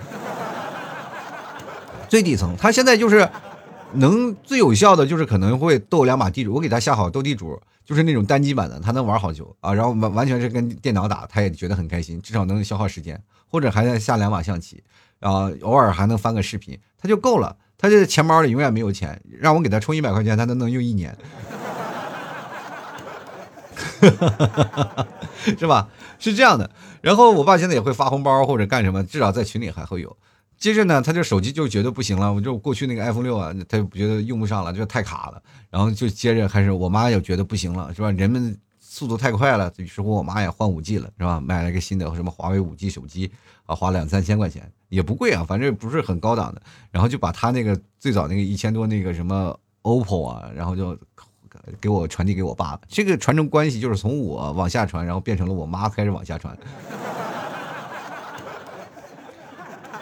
[2.08, 2.56] 最底层。
[2.58, 3.30] 他现在就是
[3.93, 6.54] 能最有效的，就是可能会斗两把地主。
[6.54, 9.73] 我给他下好斗地主，就是那种单机版的，他能玩好久啊。
[9.73, 14.84] 然后完完全是跟电脑打，他也觉得很开心，至少能消耗时间，或者还能下两把象棋，
[15.19, 17.56] 然后偶尔还能翻个视频，他就够了。
[17.78, 21.15] 他这钱包里永远没有钱，让我给他充一百块钱，他都能用一年，
[25.58, 25.88] 是吧？
[26.19, 26.69] 是这样的。
[27.02, 30.17] 然后我爸现在也会发红包或者干什么，至少在群里还会有。
[30.58, 35.41] 接着呢，他这手机就觉得不行了，我就过去那个 iPhone 六啊，他就觉得用不上了，就太卡了。
[35.70, 38.12] 然后就接着开始，我妈也觉得不行了，是吧？
[38.12, 41.39] 人们速度太快了，于是乎我妈也换五 G 了，是吧？
[41.39, 43.32] 买了个新的什么华为五 G 手机
[43.65, 46.62] 啊，花两三千块钱也不贵啊，反正不是很高档的。
[46.89, 50.98] 然后就把他那个最早那个一千多那个什么 OPPO 啊，然后就
[51.80, 52.82] 给我传递给我爸了。
[52.88, 56.58] 这个传承关系就是从我往下传，然后变成了我妈开始往下传。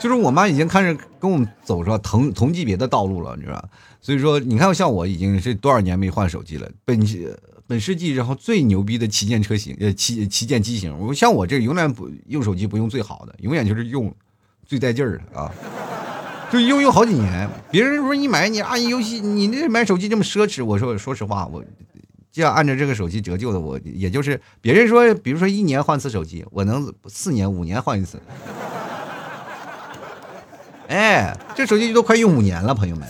[0.06, 3.70] 就是我妈已经开始跟我们走上同同级别的道路了，你知道吧？
[4.00, 7.00] 所以说，你看像我已经是多少年没换手机了，本
[7.66, 14.14] 本世纪然后最牛逼的旗舰车型，呃旗旗舰机型，我像我这永远不用手机不用最好的，永远就是用
[14.64, 15.52] 最带劲儿的啊，
[16.52, 17.50] 就用用好几年。
[17.72, 21.66] 别人说你买你啊游戏，你那买手机这么奢侈，我说说实话，我
[22.32, 28.22] 这样按照这个手机折旧的，我也就是别人说，比如说一年换次手机，我能四年五年换一次。
[30.88, 33.08] 哎，这手机都快用五年了，朋友们。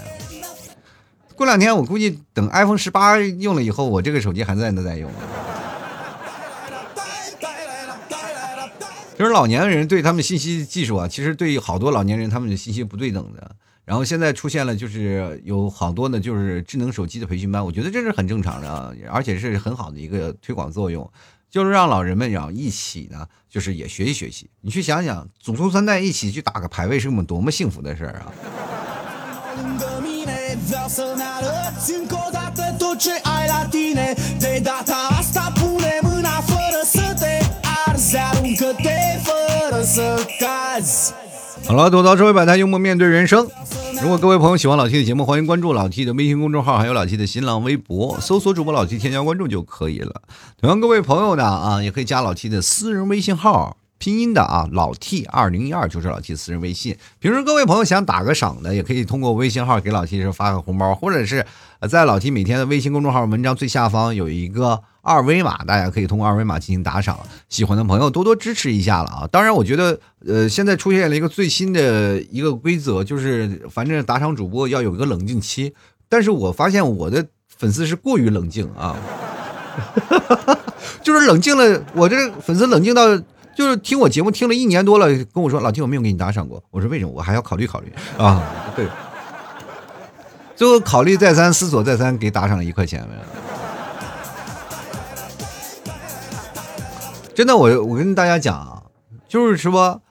[1.36, 5.12] 过两天我估计等 iPhone 十八用了以后，我这个手机还在那在用。
[9.18, 13.56] 就是老年人对他们信息技术啊，其实对好多老年人他们的信息不对等的。
[13.84, 21.10] 然后现在出现了，就是有好多呢，就是智能手机的培训班，我觉得这是很正常的，而且是很好的一个推广作用。
[21.56, 24.50] 就是让老人们要一起呢，就是也学习学习。
[24.60, 28.28] 你去想想，祖孙三代一起去打个排位，是我们多么幸福的事儿啊！
[41.68, 43.48] 好了，吐槽社会百态，幽默面对人生。
[44.00, 50.22] 如果各位朋友喜欢老 T 的节目，欢迎关注老 T 的微信公众号，还有老 T 的新浪微博，搜索主播老 T，添加关注就可以了。
[50.62, 56.96] 同样，各位朋友呢啊，也可以加老 T 的私人微信号，拼音的啊，老 T 二零一二就是老 T 私人微信。
[57.20, 61.44] 平时各位朋友想打个赏的，也可以通过微信号给老 T 发个红包，或者是
[61.90, 64.82] 在老提每天的微信公众号文章最下方有一个。
[65.08, 67.16] 二维码，大家可以通过二维码进行打赏。
[67.48, 69.30] 喜欢的朋友多多支持一下了啊！
[69.32, 75.76] 当然，我觉得，呃，现在出现了一个最新的一个规则，就是反正打赏主播要有一个冷静期。
[76.10, 77.24] 但是我发现我的
[77.56, 78.98] 粉丝是过于冷静啊，
[81.04, 81.84] 就是冷静了。
[81.94, 83.16] 我这粉丝冷静到，
[83.56, 86.64] 就是听我节目听了一年多了，跟我说老弟，我没有给你打赏过。
[86.72, 87.12] 我说为什么？
[87.12, 88.42] 我还要考虑考虑啊。
[88.76, 88.88] 对，
[90.56, 93.06] 最后考虑再三，思索再三，给打赏了一块钱。
[97.34, 98.84] 真的，我我跟大家讲啊，
[99.28, 100.02] 就是说，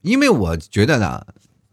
[0.00, 1.26] 因为我觉得呢，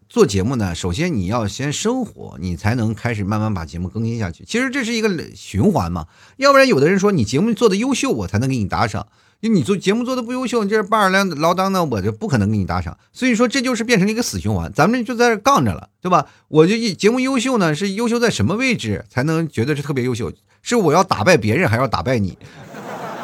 [0.10, 4.44] 做节目呢，首先你要先生活，你才能开始慢慢把节目更新下去。
[4.44, 9.06] 其实这是一个循环嘛，要不然有的人说你节目做的优秀，我才能给你打赏；
[9.41, 12.97] 因为你做节目做的不优秀，你这半儿来唠当呢，我就不可能给你打赏。
[13.13, 16.25] 所以说这就是变成了一个死循环，咱们就在这杠着了，对吧？
[16.49, 20.32] 我就一节目优秀呢，是优秀在什么位置才能觉得是特别优秀？
[20.62, 22.38] 是我要打败别人，还要打败你？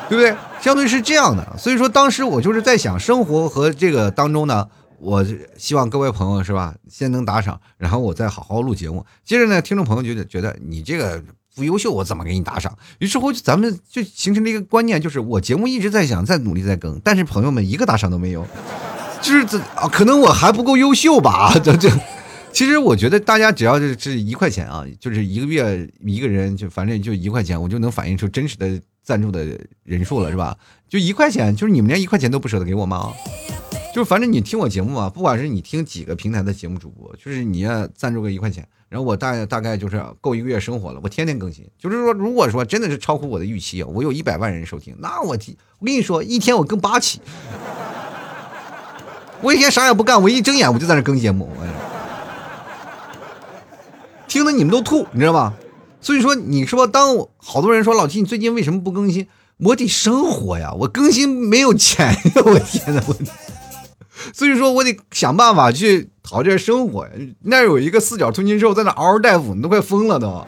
[0.08, 0.36] 对不对？
[0.62, 4.68] 相对是这样的，所以说当时我就是在想，生活和这个当中呢，
[5.00, 5.26] 我
[5.58, 9.06] 希望各位朋友是吧，先能打赏，然后我再好好录节目。
[9.26, 11.22] 接着呢，听众朋友觉得觉得你这个
[11.56, 12.78] 不优秀，我怎么给你打赏？
[13.00, 18.46] 于是乎，咱们就形成了一个观念，就是我节目一直在想，在努力在更，但是朋友们一个打赏都没有，
[19.22, 21.52] 就是这啊，可能我还不够优秀吧？
[21.64, 21.90] 这这，
[22.52, 28.80] 其实我觉得大家只要是是一块钱啊，就是一个月一个人就反正就一块钱，我就能反映出真实的。
[29.06, 29.46] 赞助的
[29.84, 30.58] 人数了是吧？
[30.90, 33.14] 就一块钱，就是你们连一块钱都不舍得给我吗？
[33.94, 41.00] 就是反正你听我节目啊，不管是你听几个平台的节目主播，就是你要赞助个一块钱，然后我大大概就是够一个月生活了。
[41.04, 45.38] 我天天更新，就是说，如果说真的是超乎我的预期，我有一百万人收听，那我
[45.80, 47.20] 我跟你说，一天我更八期，
[49.42, 51.66] 我一天啥也不干，我一睁眼我就在那更节目，我
[54.28, 55.54] 听得你们都吐，你知道吗？
[56.02, 59.28] 所以说，你说当好多人说老七，你最近为什么不更新？
[59.58, 63.16] 我得生活呀，我更新没有钱 呀，我天呐，我，
[64.34, 67.12] 所以说我得想办法去讨点生活呀。
[67.42, 70.46] 那有一个四脚吞金兽在那嗷嗷待哺，你都快疯了都。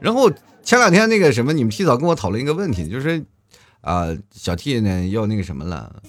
[0.00, 0.30] 然后
[0.62, 3.24] 前两天那个什么，你们提早跟我讨论一个问题，就是
[3.80, 6.02] 啊，小 T 呢要那个什么了，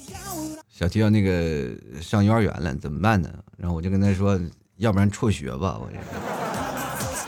[0.70, 1.70] 小 T 要那个
[2.01, 3.30] 上幼儿园了，怎么办呢？
[3.58, 4.39] 然后我就跟他说。
[4.78, 5.88] 要不然辍学吧，我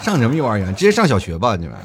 [0.01, 0.73] 上什么幼儿园？
[0.73, 1.77] 直接上小学吧，你们。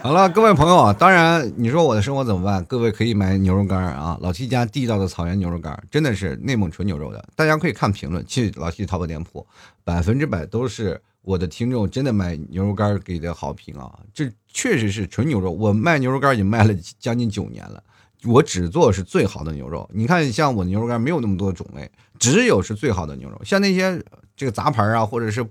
[0.02, 2.64] 好了，各位朋友啊，当然你说我的生活怎么办？
[2.64, 7.22] 各位可以买牛肉干啊，老 T 家地道的草原牛肉干，真的是内蒙纯牛肉的。
[7.36, 9.46] 大家可以看评论，去老 T 淘宝店铺，
[9.84, 13.92] 百分之百都是我的听众真的买牛肉干给的好评啊！
[14.14, 17.82] 这确实是纯牛肉，我卖牛肉干已经卖了将近九年了，
[18.24, 19.86] 我只做是最好的牛肉。
[19.92, 23.38] 你看，像我的牛肉干没有那么多种类，只有是最好的牛肉。
[23.44, 24.02] 像那些
[24.34, 25.46] 这个杂牌啊，或者是。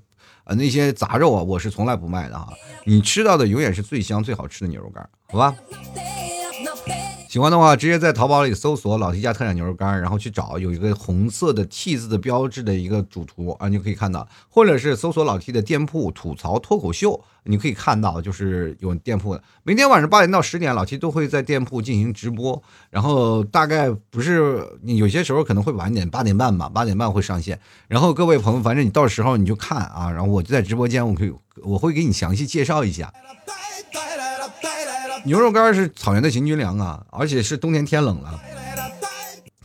[0.49, 2.51] 啊，那些杂肉啊，我是从来不卖的哈。
[2.83, 5.55] 你吃到的永远是最香、最好吃的牛肉干，好吧？
[7.29, 19.43] 喜欢的话，直接在淘宝里搜索“老 T 家特产牛肉干”，然后去找有一个红色的 T 字的标志的一个主图啊，你就可以看到，或者是搜索老 T 的店铺“吐槽脱口秀”，你可以看到就是有店铺的。
[19.61, 22.59] 每天晚上八点到十点，老 T 都会在店铺进行直播，
[22.89, 27.59] 然后大概不是有些时候可能会晚点，八点半吧，八点半会上线。
[27.87, 33.13] 然后各位朋友，反正你到时候你就看啊，然后我就在直播间，我可以我会给你详细介绍一下。
[35.25, 38.39] 牛肉干是草原的行军粮啊，而且是冬天天冷了，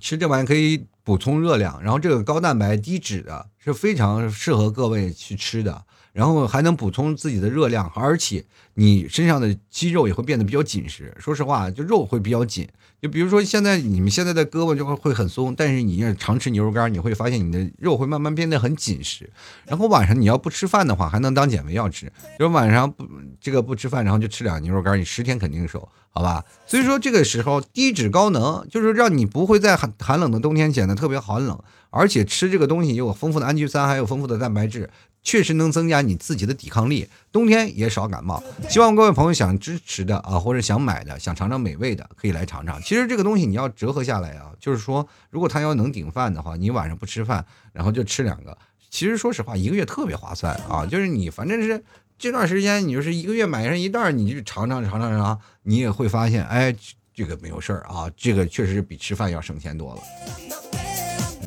[0.00, 5.84] 吃这玩意可以补充热量，然后这个高蛋白低脂的是非常适合各位去吃的。
[6.14, 8.42] 然后还能补充自己的热量，而且
[8.74, 11.12] 你身上的肌肉也会变得比较紧实。
[11.18, 12.66] 说实话，就肉会比较紧。
[13.02, 19.28] 就比如说现在你们现在的胳膊就会会很松，但是你要常吃牛肉干，你会发现你的肉会慢慢变得很紧实。
[19.66, 22.10] 然后晚上你要不吃饭的话，还能当减肥药吃。
[22.38, 23.04] 就是晚上不
[23.40, 26.44] 这个不吃饭，然后就吃两牛肉干，你十天肯定瘦，好吧？
[26.64, 31.60] 所以说这个时候低脂高能，就是让你不会在寒寒冷的冬天显得特别寒冷，
[31.90, 34.88] 而且吃这个东西有丰富的氨基酸，还有丰富的蛋白质。
[35.24, 38.40] 确实能增加你自己的抵抗力，冬天也少感冒。
[38.68, 42.80] 希望各位朋友想支持的啊，或者想买的，想尝尝美味的，可以来尝尝。
[42.82, 48.56] 其实这个东西你要折合下来啊，就是说，如果它要能顶饭的话，你晚上不吃饭，然后就吃两个，
[48.90, 50.84] 其实说实话，一个月特别划算啊。
[50.84, 51.82] 就是你反正是
[52.18, 56.76] 这段时间，你就是一个月买上一袋，你就尝尝尝尝尝，你也会发现，哎，
[57.14, 60.02] 这个没有事儿啊，这个确实比吃饭要省钱多了。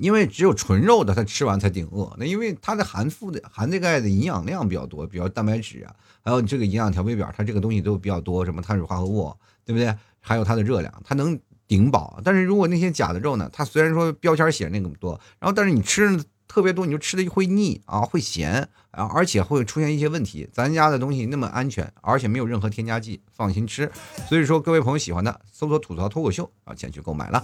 [0.02, 2.14] 因为只有纯肉的，它吃完才顶饿。
[2.18, 9.34] 那因为它的含富的含这个钙的营养量比较多，比如蛋白质啊，还有你这个营养调配表，它这个东西都比较多，什么碳水化合物，
[9.66, 9.94] 对不对？
[10.20, 12.20] 还有它的热量，它能顶饱。
[12.24, 16.20] 但是如果那些假的肉呢，它虽然说标签写那么多，然后但是你吃。
[16.48, 20.48] 特别多，你就吃的会腻啊，会咸啊，而且会出现一些问题。
[20.52, 23.92] 咱家的东西那么安全，而且没有任何添加剂，放心吃。
[24.28, 27.44] 所以说，各位朋友喜欢的，搜索“吐槽脱口秀”啊，前去购买了。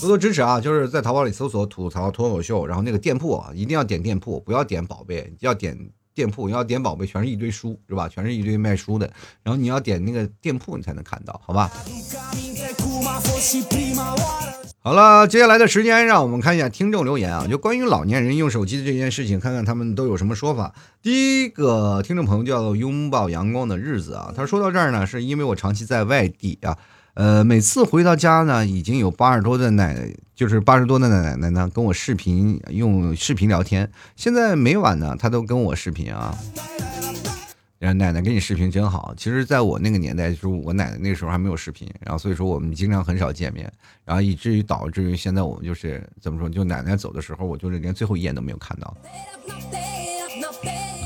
[0.00, 0.60] 多多支持啊！
[0.60, 5.76] 就是在淘宝里搜索“吐槽脱口秀”，然后那个店铺啊，一定要点店铺，不要点宝贝，要点
[6.14, 6.52] 店铺你。
[6.52, 8.08] 要点宝贝，全是一堆书，是吧？
[8.08, 9.10] 全是一堆卖书的。
[9.42, 11.70] 然后你要点那个店铺，你才能看到，好吧？
[14.84, 20.74] 好了，接下来的时间让我们看一下听众留言啊，就关于老年人用手机的这件事情，看看他们都有什么说法。
[21.00, 26.76] 第一个听众朋友叫做拥抱阳光的日子啊，他说到这儿呢，是因为我长期在外地啊，
[27.14, 30.12] 呃，每次回到家呢，已经有八十多的奶，
[30.42, 36.36] 就是八十多的奶奶呢，跟我视频用视频聊天，现在每晚呢，她都跟我视频啊。
[37.78, 39.14] 然后奶奶跟你视频真好。
[39.16, 43.72] 其实，在我那个年代，就是我奶奶那个时候还没有视频，然后所以说我们经常很少见面，
[44.04, 48.96] 然后以至于导致于现在我们就是怎么说，就奶奶走的时候，我就是连最后一眼都没有看到。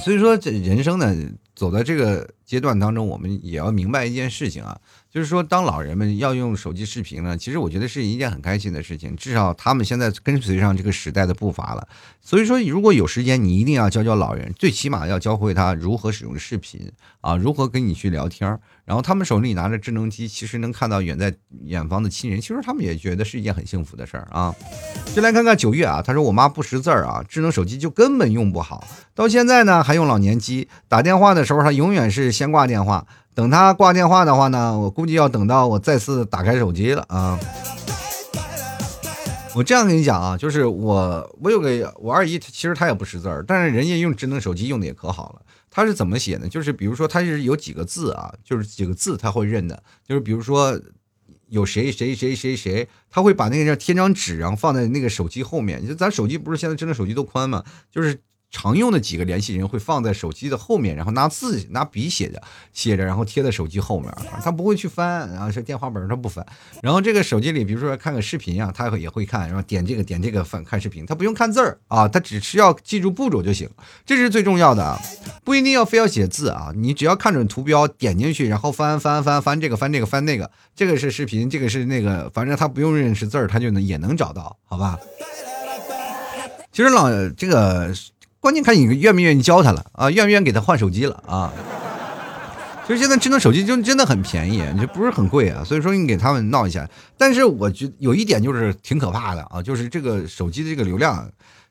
[0.03, 1.15] 所以说，这人生呢，
[1.55, 4.79] 走在这个阶段当中，我们也要明白一件事情啊。
[5.11, 9.17] 就是说，当老人们要用手机视频呢，其实我觉得是一件很开心的事情。
[9.17, 11.89] 至少他们现在跟随上这个时代的步伐了。
[12.21, 16.93] 所以说，如果有时间，你一定要教教老人，最起码要教会他如何使用视频
[17.23, 18.59] 啊，如何跟你去聊天。
[18.85, 21.35] 然后他们手里拿着智能机，其实能看到远在
[21.65, 24.55] 远方的亲人，其实他们也觉得是一件很幸福的事儿啊。
[25.15, 33.07] 就来看看九月啊，他说我妈不识字儿啊，智能手机就根本用不好，到现在呢还用老年机，打电话的时候他永远是先挂电话。
[33.35, 37.39] 等他挂电话的话呢，我估计要等到我再次打开手机了啊。
[39.55, 45.43] 我这样跟你讲啊，就是我我有个我二姨，其实她也不识字儿，但是人家用智能手机用的也可好了。
[45.71, 46.49] 她是怎么写呢？
[46.49, 50.79] 就是比如说，她是有几个字啊，就是几个字她会认的，就是比如说
[51.49, 55.87] 有谁谁谁谁谁，他会把那个叫贴张纸，然后放在那个手机后面。
[55.87, 57.63] 就咱手机不是现在智能手机都宽吗？
[57.91, 58.19] 就是。
[58.59, 62.43] 常用的几个联系人会放在手机的后面，然后拿字拿笔写着
[62.73, 64.11] 写着，然后贴在手机后面。
[64.43, 66.45] 他不会去翻，然后是电话本他不翻。
[66.81, 73.69] 然后这个手机里，比如说看个视频啊，他也会看，然后点这个点这个翻看视频，他不用看字儿啊，他只需要记住步骤就行，
[74.07, 74.99] 这是最重要的啊，
[75.45, 84.99] 不一定要非要写字啊，你只要看准图标点进去，然后翻翻翻翻这个翻这个翻那个，这个是视频，这个是那个，反正他不用认识字儿，他就能也能找到，好吧？
[86.73, 87.93] 其实老这个。
[88.41, 91.53] 关键看你愿不愿意教他了啊，愿不愿意给他换手机了啊？
[92.87, 96.89] 其实现在智能手机就真的很便宜，就不是很贵啊，所以说你给他们闹一下。
[97.19, 101.29] 但是我觉得有一点就是挺可怕的啊，就是这个手机的这个流量。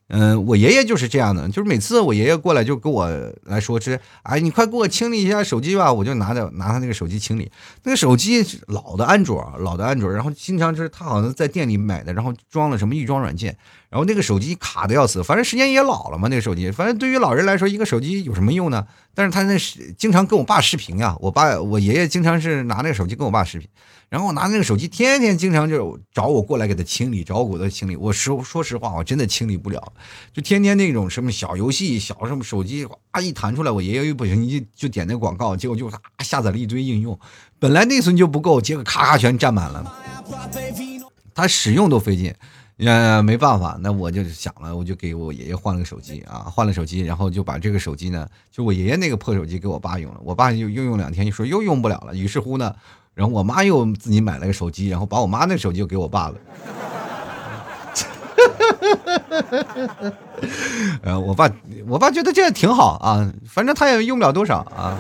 [0.08, 3.10] 嗯，我爷爷就是这样的，就是每次我爷爷过来就跟我
[3.46, 7.52] 来说是，哎，你快给我清理一下手机吧，我就拿着拿他那个手机清理。
[7.84, 13.58] 那个手机老的安卓，老的安卓，然后经常是他好像在店里买的，然后装了什么预装软件，
[13.90, 18.86] 然后那个手机卡的要死，反正时间也老了嘛，那个手机，反正对于老人来说，一个手机有什么用呢？
[19.16, 23.68] 但是他那是经常跟我爸视频啊，我爸我爷爷经常是拿那个手机跟我爸视频。
[24.16, 27.98] 然后我拿那个手机，天天经常就找我过来给他清理，找我给他清理。
[27.98, 29.92] 我说说实话，我真的清理不了，
[30.32, 37.20] 就天天那种什么小游戏、小什么手机，啊一弹出来，我爷爷又不行，就就点那广告，结果就下载了一堆应用，
[37.60, 39.94] 本来内存就不够，结果咔咔全占满了，
[41.34, 42.34] 他使用都费劲，
[42.78, 52.76] 呃没办法，那我就想了，我就给我爷爷换了个手机啊，换了手机，然后就把这个手机呢，就我爷爷那个破手机给我爸用了，我爸又又用两天，就说又用不了了，于是乎呢。
[53.14, 56.36] 然后我妈又自己买了个手机，然后把我妈那手机又给我爸了。
[61.02, 61.50] 呃，我爸，
[61.88, 64.98] 我爸觉得这样挺好啊，反正他也用不了多少啊。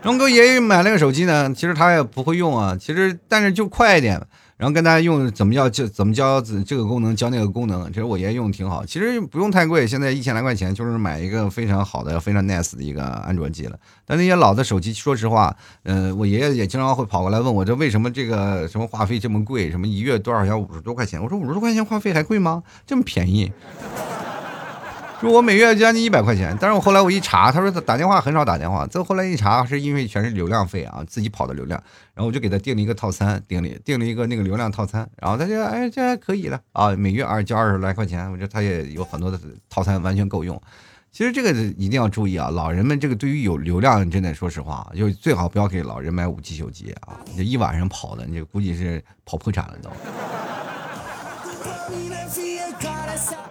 [0.00, 4.26] 然后给爷爷买了个手机呢，其实他也不会用啊，其实但是就快一点。
[4.56, 13.78] 然后跟大家用怎么教就怎么教这个功能教那个功能，其实我爷爷用的挺好，其实不用太贵，现在一千来块钱就是买一个非常好的、非常 nice 的一个安卓机了。
[14.06, 19.70] 但那些老的手机，说实话，嗯，我爷爷也经常会跑过来问我，这为什么这个什么话费这么贵？
[19.70, 20.58] 什么一月多少钱？
[20.58, 21.22] 五十多块钱？
[21.22, 22.62] 我说五十多块钱话费还贵吗？
[22.86, 23.52] 这么便宜？
[25.26, 28.86] 我每月将近一百块钱，但是我后来我一查，他说他打电话很少打电话。
[28.86, 31.82] 再后来一查，是因为全是流量费啊，自己跑的流量。
[32.14, 35.08] 然后我就给他订了一个套餐，订了订了一个那个流量套餐。
[35.16, 40.60] 然后他就哎，这还可以了啊，每月二交二十来块钱，我觉得他也有很多的套餐完全够用。
[41.12, 49.90] 其实这个一定要注意啊，老人们这个对于有流量，真的说实话，就最好不要给老人买五 G 手机啊，这一晚上跑的，你估计是跑破产了都。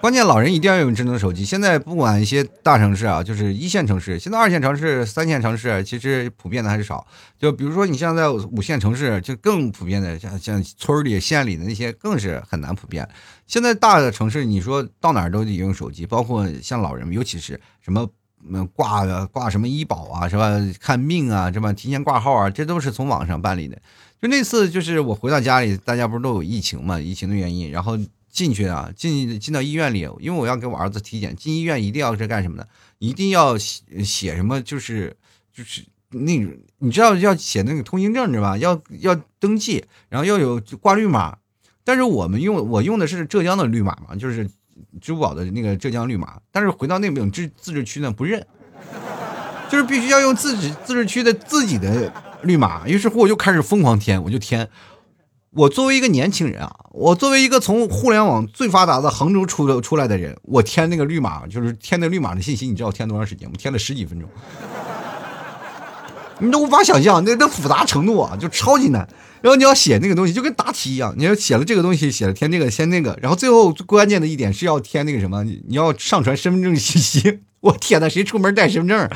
[0.01, 1.43] 关键老人一定要用智能手机。
[1.43, 7.07] 现在不管一些大城市啊，就是一线城市，现在二线城市、三线城市其实普遍的还是少。
[7.39, 13.07] 就比如说你像在五线城市，就更普遍的，像像村里、县里的那些更是很难普遍。
[13.47, 18.07] 现在大的城市，你说到哪儿都得用手机，包括像老人，尤其是什么
[18.47, 20.51] 嗯挂挂什么医保啊，是吧？
[20.79, 23.75] 看病啊，什么提前挂号啊，这都是从网上办理的。
[24.21, 26.99] 就那次就是我回到家里，大家不是都有疫情嘛？
[26.99, 27.97] 疫情的原因，然后。
[28.35, 31.33] 进去啊，进进到医院里，因为我要给我儿子体检。
[31.37, 32.67] 进医院一定要是干什么的？
[32.99, 34.61] 一定要写写什么？
[34.61, 35.15] 就是
[35.53, 38.57] 就是那种你知道要写那个通行证是吧？
[38.57, 41.37] 要要登记，然后要有挂绿码。
[41.85, 44.45] 但是我们用我用的是浙江的绿码嘛，就是
[44.99, 46.37] 支付宝的那个浙江绿码。
[46.51, 48.45] 但是回到那种自自治区呢不认，
[49.69, 52.11] 就是必须要用自己自治区的自己的
[52.45, 52.87] 绿码。
[52.87, 54.69] 于是乎我就开始疯狂填，我就填。
[55.51, 63.55] 我作为一个年轻人啊，我作为一个从互联网最发达的杭州出出来的人，我填那个绿码，就是填那绿码的信息，你知道我填多长时间吗？
[63.57, 64.29] 填了十几分钟，
[66.39, 69.07] 你都无法想象那那复杂程度啊，就超级难。
[69.41, 77.39] 然后你要写那个东西，就跟答题一样，你要写了这个东西，写了填这个，填那个，然后最后最关键的一点是要填那个什么，你要上传身份证信息。
[77.61, 79.09] 我天呐，谁出门带身份证？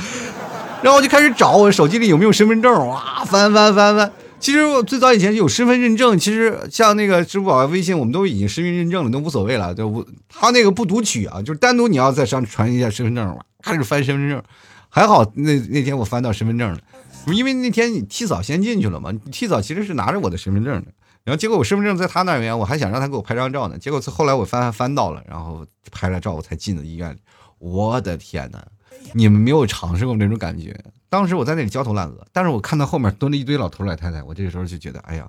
[0.82, 4.12] 然后我就开始找我手机里有没有身份证，哇，翻翻翻翻。
[4.40, 9.76] 其实我最早以前有身份认证，其实像那个支付宝、微信，我们都已经实名认证了，都无所谓了。
[9.76, 14.42] 就不，他那个不读取啊，就是单独你要再上传一下身份证，开始翻身份证。
[14.88, 16.80] 还好那那天我翻到身份证了，
[17.28, 20.88] 因为那天你替嫂先进去了嘛，替嫂其实是拿着我的身份证的。
[21.26, 23.78] 然后结果我身份证在他那边，我还想让他给我拍张照呢。
[23.78, 27.20] 结果后来我翻翻到了，然后拍了照，我才进的医院里。
[27.60, 28.66] 我的天哪！
[29.14, 30.76] 你们没有尝试过那种感觉。
[31.10, 35.26] 当时我在那里焦头烂额，但是我看到后面蹲了一堆老头老太太，我这个时候就觉得，哎呀，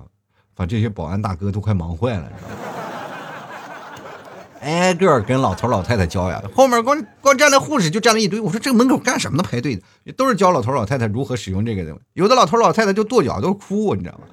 [0.54, 2.56] 把这些保安大哥都快忙坏了，知道吗？
[4.60, 8.38] 挨个跟老头老太太教呀，后面光光站了护士就站了一堆。
[8.38, 9.42] 我说这个门口干什么呢？
[9.42, 9.74] 排队
[10.04, 11.96] 的都是教老头老太太如何使用这个的。
[12.12, 14.24] 有的老头老太太就跺脚都哭，你知道吗？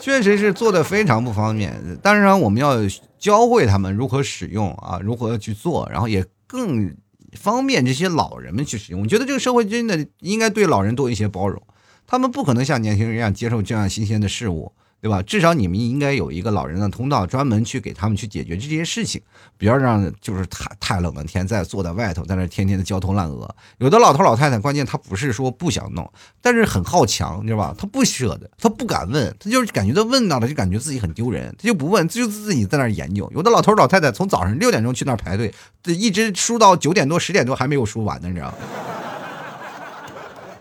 [0.00, 1.80] 确实是做的非常不方便。
[2.02, 2.74] 当然，我们要
[3.20, 6.24] 教会他们如何使用啊，如何去做，然后也。
[6.50, 6.96] 更
[7.34, 11.62] 方便这些老人们去使用，我觉得这个社会真的应该对老人多一些包容。
[12.08, 15.22] 他们不可能像年轻人一样接受这样新鲜的事物，对吧？
[15.22, 19.20] 至少你们应该有一个老人的通道，专门去给他们去解决这些事情，
[19.56, 23.48] 不要让就是太太冷的天再坐在外头，在那天天的焦头烂额。
[23.78, 26.10] 有的老头老太太，关键他不是说不想弄，
[26.42, 27.74] 但是很好强，你知道吧？
[27.78, 33.30] 他不舍得，他不敢问，他就是感觉他问到了就感觉自己很丢人，他就不问，就自己在那研究。
[33.34, 38.54] 有的老头老太太从早上六点钟去那排队，一直输到九点多十点多还没有输完呢，你知道吗？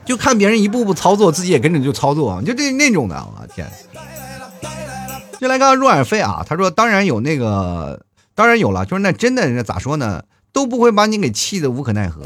[0.06, 3.70] 就看别人一步步操作，自己也跟着就操作，就这那种的，我天！
[5.40, 10.22] 就来看若尔飞啊，他说当然有那个，当然有了，就是那真的那咋说呢，
[10.52, 12.24] 都不会把你给气的无可奈何，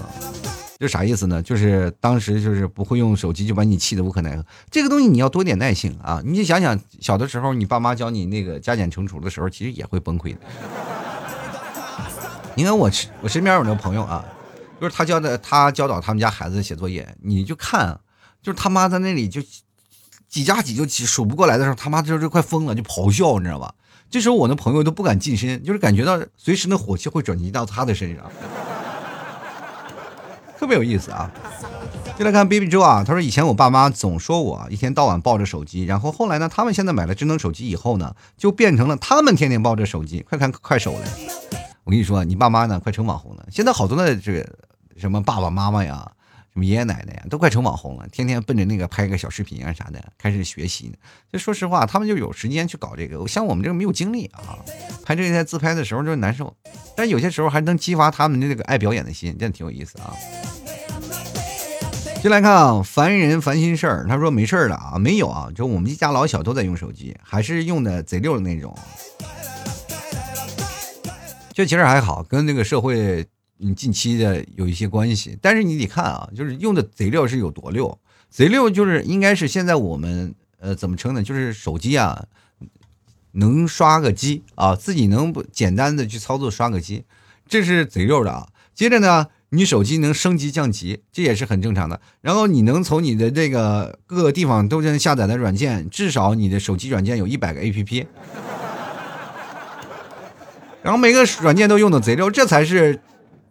[0.80, 1.39] 这啥意思呢？
[1.43, 6.20] 就是当时就是不会用手机就把你气的无可奈何，这个东西你要多点耐性啊！
[6.26, 10.39] 你就想想小的时候，你爸妈教你那个加减乘除的时候，其实也会崩溃的。
[12.55, 12.89] 你看我
[13.22, 14.26] 我身边有那个朋友啊。
[14.82, 17.97] 就是他教的，他教导他们家孩子写作业，你就看，
[18.41, 19.41] 就是他妈在那里就
[20.34, 23.71] 几加几就几数不过来的时候，他妈就是快疯了，就咆哮，你知道吧？
[24.09, 28.25] 这时候我那朋友都不敢近身，就是感觉到随时那火气会转移到他的身上，
[30.57, 31.29] 特别有意思啊！
[32.17, 41.01] 就来看 Baby 周啊，他说以前我爸妈总说我一天到晚抱着手机，然后后来呢，他们现在买了智能手机以后呢，就变成了他们天天抱着手机，快看快手了。
[41.84, 43.45] 我跟你说，你爸妈呢，快成网红了。
[43.51, 44.49] 现在好多的这个。
[44.95, 46.11] 什么爸爸妈妈呀，
[46.53, 50.93] 什么爷爷奶奶呀，都快成网红了，天天奔着那个拍个小视频啊啥的，开始学习呢。
[51.31, 54.59] 就说实话，他们就有时间去搞这个，像我们这个没有精力啊。
[55.03, 56.55] 拍这些自拍的时候就难受，
[56.95, 60.13] 但有些时候还能激发他们的这个爱表演的心，真的挺有意思啊。
[62.21, 68.77] 进来看啊，烦人烦心事儿，他说没事儿了啊，没有啊，就我们一家老小都在用手机，还是用的贼溜的那种。
[71.51, 73.25] 就其实还好，跟那个社会。
[73.64, 77.97] 你近期的有一些关系，但是你得看啊，就是用的贼溜是有多溜，
[78.30, 81.24] 贼溜就是应该是现在我们呃怎么称呢？
[81.24, 82.26] 就是手机啊，
[83.32, 87.05] 能刷个机啊，自己能不简单的去操作刷个机，
[87.47, 88.49] 这是贼溜的啊。
[88.76, 92.01] 接着呢，你手机能升级降级，这也是很正常的。
[92.20, 98.07] 然后你能从你的这个各个地方都能下载的软件，至少你的手机软件有一百个 APP，
[100.84, 102.99] 然后每个软件都用的贼溜，这才是。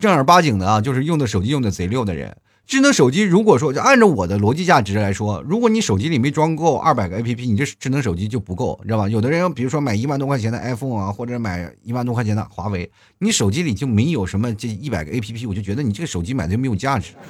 [0.03, 2.37] 正儿八经的啊，就是用的手机用的贼溜的人。
[2.67, 9.09] 智能手机如果说就按照我的逻辑价值来说，如果你手机里没装够二百个 A P P，你这智能手机就不够，知道吧？
[9.09, 17.13] 有的人比如说买一万多块钱的 iPhone 啊，或者买一万多块钱的华为，你手机里就没有什么这一百个 A P P，我就觉得你这个手机买的就没有价值。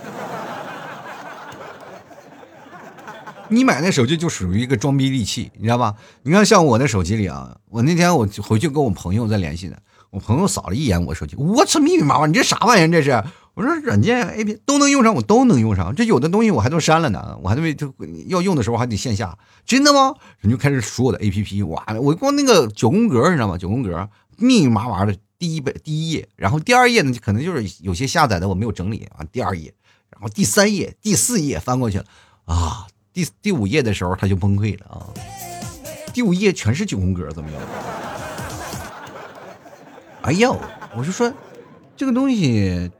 [3.48, 5.94] 你买那手机就属于一个装逼利器，你知道吧？
[6.22, 9.76] 你看像我的手机里啊，我那天我回去跟我朋友在联系呢。
[10.12, 12.88] 我朋友扫了一眼我手机，我操，密密麻麻，你这啥玩意儿？
[12.88, 13.24] 这是？
[13.54, 15.94] 我说软件 A P 都能用上，我都能用上。
[15.94, 17.90] 这有的东西我还都删了呢，我还得就
[18.28, 19.38] 要用的时候还得线下。
[19.64, 20.14] 真的吗？
[20.40, 23.56] 人就开始数我的 A P P，哇，我光那个九宫格，你知道吗？
[23.56, 24.06] 九宫格
[24.36, 29.24] 密密麻麻的，第一本第一页，然后第二页呢，可能就是有些下载的我没有整理啊。
[29.32, 29.72] 第二页，
[30.10, 32.04] 然后第三页、第四页翻过去了
[32.44, 35.08] 啊，第第五页的时候他就崩溃了啊，
[36.12, 37.60] 第五页全是九宫格，怎么样？
[40.22, 40.56] 哎呦，
[40.96, 41.32] 我就说，
[41.96, 42.90] 这个东西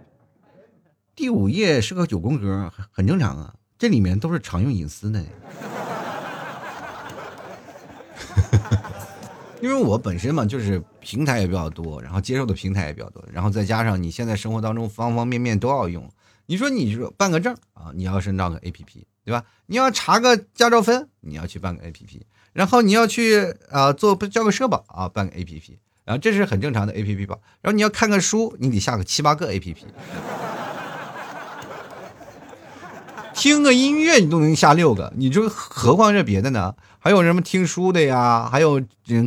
[1.15, 3.55] 第五页是个九宫格，很正常啊。
[3.79, 5.23] 这里面都是常用隐私的。
[9.61, 16.11] 因为我本身嘛，就是平台也比较多，然后接受的平台也比较多，然后再加上你现在生活当中方方面面都要用。
[16.47, 19.45] 你说你说办个证啊，你要是弄个 A P P，对吧？
[19.67, 25.79] 你要查个驾照分，你要去办个 A P P，然后你要去啊做交个社保啊，办个 A P P。
[26.05, 29.87] 然后这是很正常的 A P P 吧，然后你要看个书，你得下个七八个 A P P，
[33.35, 36.75] 听个音乐你都能下六个，你就何况是别的呢？
[36.99, 38.49] 还有什么听书的呀？
[38.51, 38.81] 还有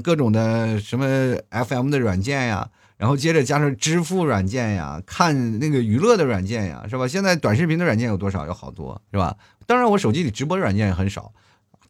[0.03, 1.05] 各种的什么
[1.49, 2.69] F M 的软件呀？
[2.97, 7.07] 然后接着加上支付软件呀，看那个娱乐的软件呀，是吧？
[7.07, 8.45] 现在短视频的软件有多少？
[8.45, 9.36] 有好多，是吧？
[9.65, 11.34] 当然我手机里直播软件也很少。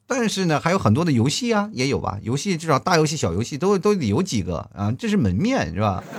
[0.07, 2.17] 但是呢，还有很多的游戏啊，也有吧。
[2.21, 6.03] 游戏至少大游戏、小游戏都都得有几个啊，这是门面是吧？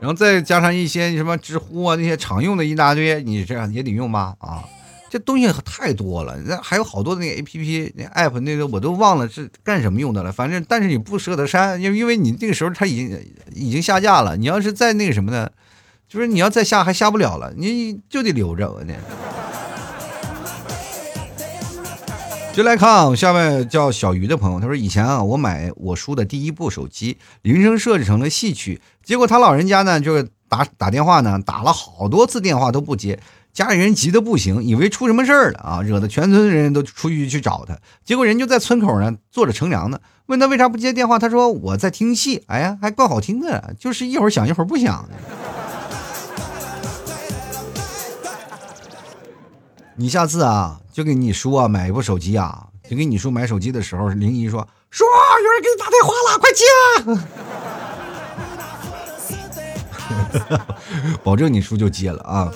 [0.00, 4.34] 然后再加上一些什么知乎啊那些常用的一大堆，你这样也得用吧？
[4.38, 4.64] 啊，
[5.10, 10.32] 这东西太多了，那还有好多的那个 A P P、那 App 那个我都忘了是干什么用的了。
[10.32, 13.18] 反正但是你不舍得删，因为因为你那个时候它已经
[13.54, 14.36] 已经下架了。
[14.36, 15.50] 你要是再那个什么呢，
[16.08, 18.94] 就是你要再下还下不了了，你就得留着我呢。
[22.56, 33.20] 就来看下面叫小鱼的朋友，他说以前啊，我买我叔的第一部手机，铃声设置成了戏曲，结果他老人家呢就是打打电话呢，打了好多次电话都不接，
[33.52, 37.76] 家里人急得不行，以为出什么事儿了啊，惹得全村人都出去去找他。
[38.06, 42.42] 结果人就在村口呢坐着乘凉呢，问他为啥不接电话，他说我在听戏。
[42.46, 45.14] 哎呀，还怪好听的，就是一会儿响一会儿不响的。
[49.98, 56.64] 你下次啊，就给你叔啊买一部手机啊，就给你叔买手机的时候，林姨说：“叔，有人给你打电话了，快接。
[61.22, 62.50] ”保证你叔就接了啊。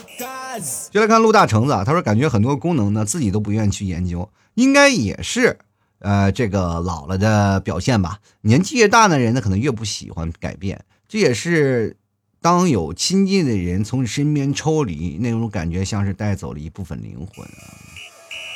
[0.90, 5.58] 就来看陆大橙子，他说感觉很多功能呢自己都不愿意去研究，应该也是
[5.98, 8.20] 呃这个老了的表现吧。
[8.40, 11.98] 年纪越大的人呢，可能越不喜欢改变，这也是。
[12.42, 17.89] 当有亲近的人从你身边抽离，那种感觉像是带走了一部分灵魂啊。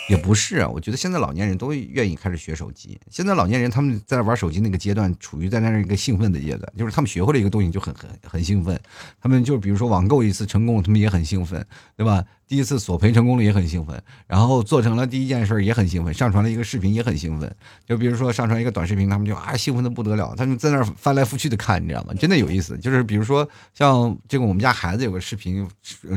[0.08, 2.98] 也不是啊，我觉得现在老年人都愿意开始学手机。
[3.10, 8.78] 现在老年人他们在玩手机那个阶段，处于在那一个兴奋的阶段，就是他们学会了一个东西就很很很兴奋。
[9.20, 11.64] 他们就比如说网购一次成功，他们也很兴奋，
[11.96, 12.22] 对吧？
[12.46, 17.56] 第一次索赔成功了也很兴奋，然后做成了第一件事也很兴奋，上传了一个视频也很兴奋。
[17.86, 22.12] 就比如说上传一个短视频，他们就啊兴奋的不得了，他们在那翻来覆去的看，你知道吗？
[22.12, 22.76] 真的有意思。
[22.76, 25.66] 就是比如说像这个我们家孩子有个视频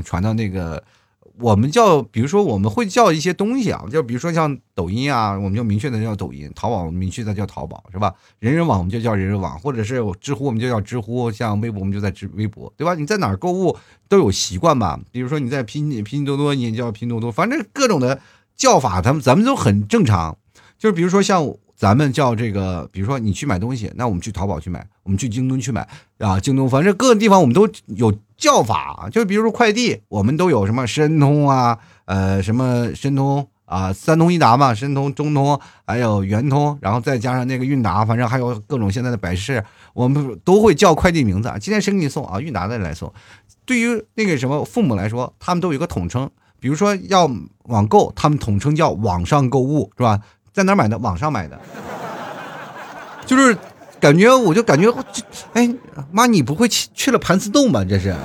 [0.04, 0.84] 传到那个。
[1.40, 8.14] 我们叫，比如说我们会叫一些东西啊，就比如说像抖音啊，我们就明确的叫抖音；淘宝我们明确的叫淘宝，是吧？
[8.40, 12.96] 人人网我们就叫人人网，或者是知乎我们就叫知乎，像微博我们就在知微博，对吧？
[12.96, 13.78] 你在哪儿购物
[14.10, 15.00] 都有习惯吧？
[15.12, 18.20] 比如说你在拼拼多多，你也叫拼多多，反正各种的
[18.56, 20.38] 叫法，他们咱们都很正常。
[20.78, 21.54] 就是比如说像。
[21.78, 39.64] 咱们叫这个，比如说你去买东西，那我们去淘宝去买，我们去京东去买啊，京东，反正各个地方我们都有叫法，就比如说快递，我们都有什么申通啊，呃，什么申通啊，三通一达嘛，申通、中通，还有圆通，然后再加上那个韵达，反正还有各种现在的百世，
[39.94, 41.54] 我们都会叫快递名字。
[41.62, 42.42] 今天谁给你送啊？
[42.42, 43.14] 韵达的来送。
[43.66, 46.28] 对于那个什么父母来说，他们都有一个统称，
[46.60, 47.30] 比如说要
[47.66, 50.20] 网购，他们统称叫网上购物，是吧？
[50.58, 50.98] 在哪买的？
[50.98, 51.56] 网上买的，
[53.28, 53.56] 就是
[54.00, 54.92] 感觉，我就感觉，
[55.54, 55.70] 哎，
[56.12, 57.86] 妈，你不会去去了盘丝洞吧？
[57.88, 58.16] 这是，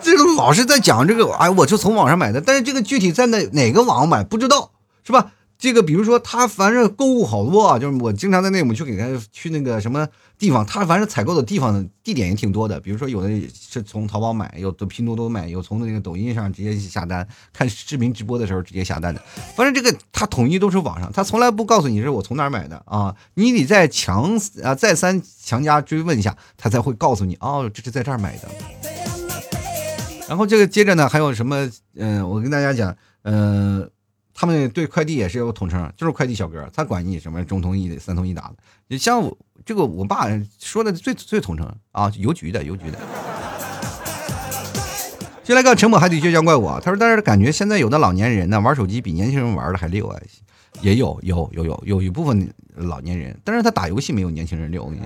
[0.00, 4.70] 这个老是在讲这个，哎，我就从网上买的，但是这个具体在哪哪个网买不知道，
[5.04, 5.32] 是吧？
[5.58, 10.06] 这个比如说他反正购物好多啊，就是我经常在内蒙去给他去那个什么
[10.38, 12.78] 地方，他反正采购的地方地点也挺多的。
[12.78, 19.22] 比如说有的是从淘宝买，有的拼多多买，有从那个抖音上直接下单，看视频直播的时候直接下单的。
[19.54, 28.48] 反正这个他统一都是网上，他从来不告诉你是我从哪儿买的啊，你得再强啊再三强加追问一下，他才会告诉你哦，这是在这儿买的。
[30.28, 31.70] 然后这个接着呢还有什么？
[31.94, 33.88] 嗯，我跟大家讲，嗯。
[34.38, 38.56] 他们对快递也是有统称，就是快递小哥，他管你什么中通一的、三通一达的。
[38.88, 39.34] 你像我
[39.64, 40.26] 这个，我爸
[40.60, 42.98] 说的最最统称啊，邮局的邮局的。
[45.42, 50.20] 进来个沉默海底倔强怪物，他说：“但是感觉现在有的老年人呢，玩手机比年轻人玩的还溜啊，
[50.82, 55.02] 也有有有有有一部分老年人，但是他打游戏没有年轻人溜。”我跟你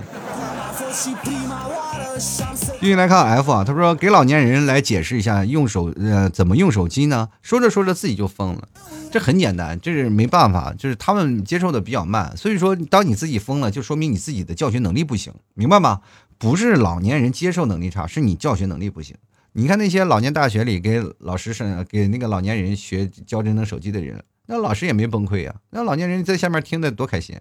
[2.79, 7.29] 继续来看 F 啊，他说给老年人来解释一下用手呃怎么用手机呢？
[7.41, 8.67] 说着说着自己就疯了，
[9.11, 16.01] 这很简单，这是没办法，就是他们接受的比较慢，所以说当你自己疯了，就说明你自己的教学能力不行，明白吗？
[16.37, 19.15] 不是老年人接受能力差，是你教学能力不行。
[19.53, 27.37] 你看那些老年大学里给老师上给那个老年人学教智能手机的人，那老师也没崩溃呀，那老年人在下面听的多开心。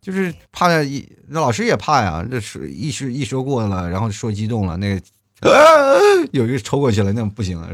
[0.00, 2.24] 就是怕一，那老师也怕呀。
[2.30, 5.00] 这说一说一说过了，然后说激动了，那个
[6.32, 7.68] 有一个抽过去了，那不行了，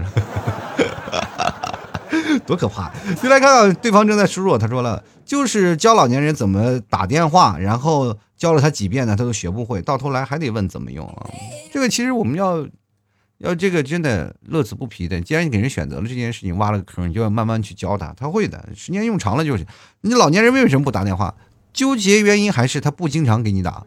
[2.47, 2.91] 多可怕！
[3.23, 11.27] 就来看看对方正在输入，他说了，就是教老年人怎么打电话，然后教了他几遍呢，他都学不会，到头来还得问怎么用啊。
[11.73, 12.67] 这个其实我们要
[13.39, 15.21] 要这个真的乐此不疲的。
[15.21, 18.69] 既然你给人选择了这件事情，挖了个坑，你就要慢慢去教他，他会的。
[18.75, 19.67] 时间用长了就是。
[20.01, 21.35] 你老年人为什么不打电话？
[21.73, 23.85] 纠结原因还是他不经常给你打。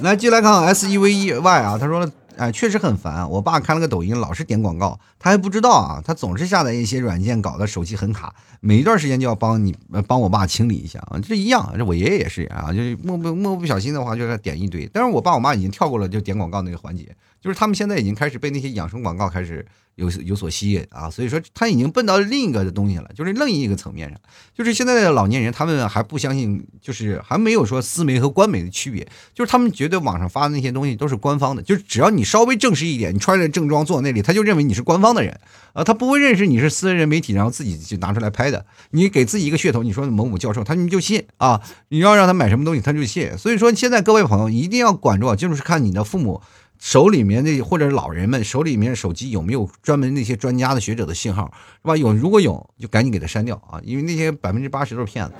[0.00, 2.10] 来，继续来看 S E V E Y 啊，他说。
[2.38, 3.28] 哎，确实很烦。
[3.30, 6.02] 我爸开了个抖音，老是点广告，他还不知道啊。
[6.02, 9.76] 他总是下载一些软件，搞得手机很卡，每一段时间就要帮你
[10.08, 11.20] 帮我爸清理一下啊。
[11.22, 14.88] 这一样，这我爷爷也是啊，就是莫不莫不小心的话，就是点一堆。
[14.90, 19.64] 但是我爸我妈已经跳过了就点广告那个环节，就是他们现在已经开始被那些养生广告开始
[19.96, 21.10] 有有所吸引啊。
[21.10, 24.18] 所以说他已经奔到另一个的东西了，就是另一个层面上，
[24.54, 32.22] 就是现在的老年人他们还不相信，就是还没有说私媒和官媒的区别，就是他们觉得网上发的那些东西都是官方的，就是只要你。
[32.32, 35.38] 稍微正式一点，你穿着正装坐那里，他就认为你是官方的人
[35.74, 38.64] 啊，他不会认识你是私人媒体，然后自己就拿出来拍的。
[38.92, 41.60] 你给自己一个噱头，你说某某教授，他们就信啊。
[41.88, 43.36] 你要让他买什么东西，他就信。
[43.36, 46.40] 所以说，现在各位朋友一定要管住，就是看你的父母
[46.82, 51.48] 手里面那或者老人们手里面手机有没有专门那些专家的学者的信号，
[51.80, 51.96] 是吧？
[51.96, 55.32] 有如果有，就赶紧给他删掉啊，因为那些百分之八十都是骗子。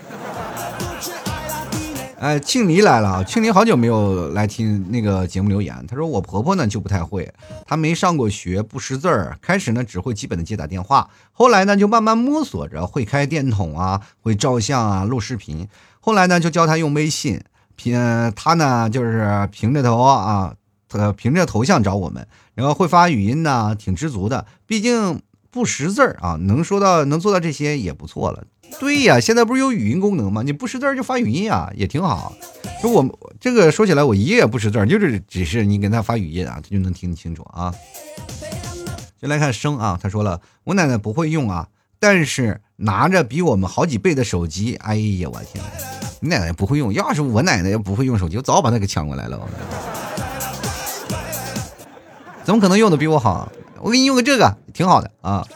[2.21, 5.85] 哎，庆黎来了，庆黎好久没有来听那个节目留言。
[5.89, 7.29] 他说我婆婆呢就不太会，
[7.67, 9.37] 她没上过学，不识字儿。
[9.43, 15.67] 开始呢只会基本的接打电话，后来呢就慢慢摸索着会开电筒啊，会照相啊，录视频。
[15.99, 17.43] 后来呢就教她用微信，
[17.75, 17.99] 凭
[18.37, 20.55] 她呢就是平着头啊，
[20.93, 24.47] 呃凭着头像找我们，然后会发语音呢，挺知足的。
[24.67, 25.21] 毕竟
[25.51, 28.45] 不识字儿啊，能说到能做到这些也不错了。
[28.81, 30.43] 对呀，现在不是有语音功能吗？
[30.43, 32.35] 你不识字就发语音啊，也挺好。
[32.83, 33.07] 就我
[33.39, 37.75] 这个说起来，我爷爷也不识字，就是只是你给他发语音啊，他就能听清楚啊。
[39.21, 41.69] 就来看生啊，他说了，我奶奶不会用啊，
[42.01, 45.63] 但是拿着比我们好几倍的手机，哎呀，我天，
[46.21, 49.39] 你奶奶不会用，要是我奶奶要不会用手机，我早把她给抢过来了。
[52.45, 53.51] 怎么可能用的比我好？
[53.81, 55.47] 我给你用个这个，挺好的啊。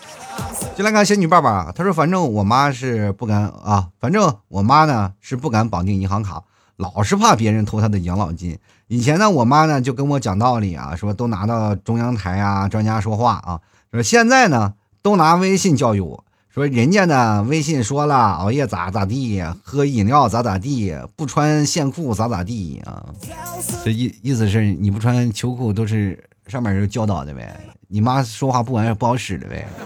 [0.76, 6.42] 就来看仙女爸爸，他说：“反正我妈是不敢啊，反正我妈呢是不敢绑定银行卡，
[6.76, 8.58] 老是怕别人偷她的养老金。
[8.88, 13.60] 以前呢，我妈呢就跟我讲道理啊，说都拿到中央台啊，专家说话啊。
[13.92, 23.06] 说现在呢，都拿微信教育我，说人家呢微信说了，熬夜咋咋地，喝饮料咋咋地，不穿线裤咋咋地啊。
[23.82, 29.66] 这意意思是你不穿秋裤都是上面有教导的呗，你妈说话不完不好使的呗。”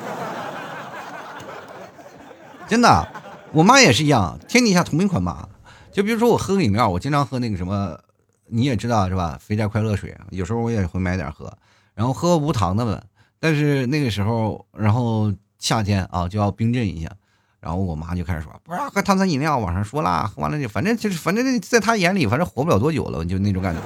[2.69, 3.09] 真的，
[3.53, 5.49] 我妈也是一样，天底下同一款嘛。
[5.91, 7.99] 就比如说我喝饮料，我经常喝那个什么，
[8.47, 9.37] 你也知道是吧？
[9.41, 11.53] 肥宅快乐水，有时候我也会买点喝，
[11.95, 13.01] 然后喝无糖的嘛。
[13.41, 17.11] 但是那个时候，然后夏天啊就要冰镇一下，
[17.59, 23.81] 然后我妈就开始说，不要喝碳酸饮料，网上说了，喝完了就反正就是反正在她眼里，反正活不了多久了，就那种感觉。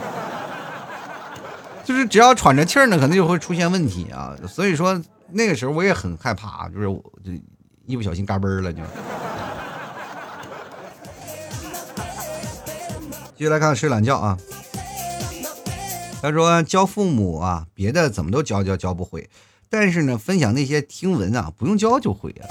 [1.85, 4.37] 就是只要喘着气儿呢，可能就会出现问题啊。
[4.49, 7.31] 所以说那个时候我也很害怕，就是我就。
[7.87, 8.81] 一不小心嘎嘣了就。
[13.37, 14.39] 继续来看睡懒觉啊。
[16.23, 19.29] 他说教父母啊，别的怎么都教教教不会，
[19.69, 22.47] 但是呢，分享那些听闻啊，不用教就会啊。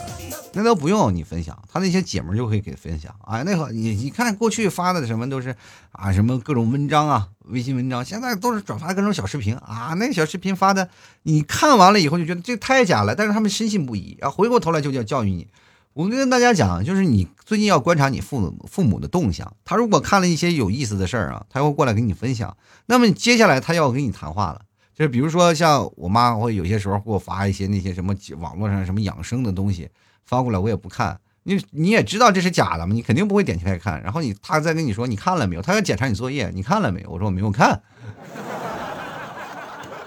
[0.53, 3.41] 那都不用你分享，他那些姐们就可以给分享啊。
[3.43, 5.55] 那会你你看过去发的什么都是
[5.91, 9.93] 啊，什么各种文章啊，微信文章，现在都是转发各种小视频啊。
[9.97, 10.89] 那小视频发的，
[11.23, 15.47] 你看完了以后就觉得这太假了，但是他们深信不疑，然后回过头来就叫教育你。
[15.93, 22.57] 我跟大家讲，就是你最近要观察你父母父母的动向，他如果看了一些有意思的事儿啊，他会过来跟你分享。
[22.87, 24.61] 那么接下来他要跟你谈话了，
[24.95, 29.89] 就比如说像我妈会有些时候给我发一些那些什么网络上什么养生的东西。
[30.25, 34.01] 发过来我也不看，你你也知道这是假的嘛，你肯定不会点开看。
[34.01, 37.09] 然后你他再跟你说你看了没有，他要检查你作业，你看了没有？
[37.09, 37.81] 我说我没有看。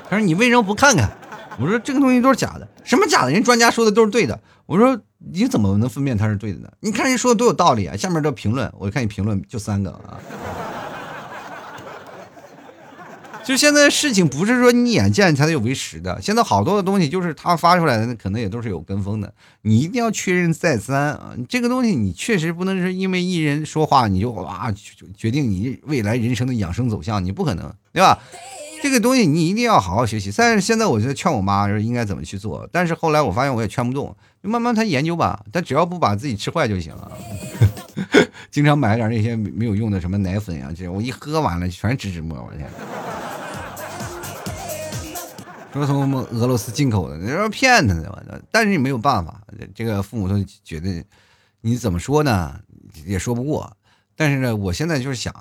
[0.08, 1.10] 他说你为什么不看看？
[1.60, 3.30] 我说这个东西都是假的，什么假的？
[3.30, 4.40] 人专家说的都是对的。
[4.64, 6.70] 我说你怎么能分辨它是对的呢？
[6.80, 7.94] 你看人说的多有道理啊！
[7.94, 10.18] 下面的评论，我看你评论就三个啊。
[13.46, 19.32] 就现在事情不是说你眼见才有为实的，现在好多的东西就是他发出来的，那可能也都是有跟风的。
[19.62, 21.32] 你一定要确认再三啊！
[21.48, 24.74] 这个东西你确实不能是因为一人说话你就哇
[25.16, 28.18] 决定你未来人生的养生走向，你不可能，对吧？
[28.82, 30.32] 这个东西你一定要好好学习。
[30.36, 37.12] 但是现在我觉得劝我妈说应该怎么去做，但是后来我发现我也劝不动，就慢慢他研究吧，他只要不把自己吃坏就行了。
[38.50, 42.68] 经常买点那些没有用的什么奶粉啊，这我一喝完了全是芝芝沫，我天！
[45.76, 49.40] 说从俄罗斯进口的，你说骗他的，但是你没有办法，
[49.74, 51.04] 这个父母都觉得
[51.60, 52.58] 你怎么说呢，
[53.04, 53.76] 也说不过。
[54.14, 55.34] 但是呢，我现在就是想，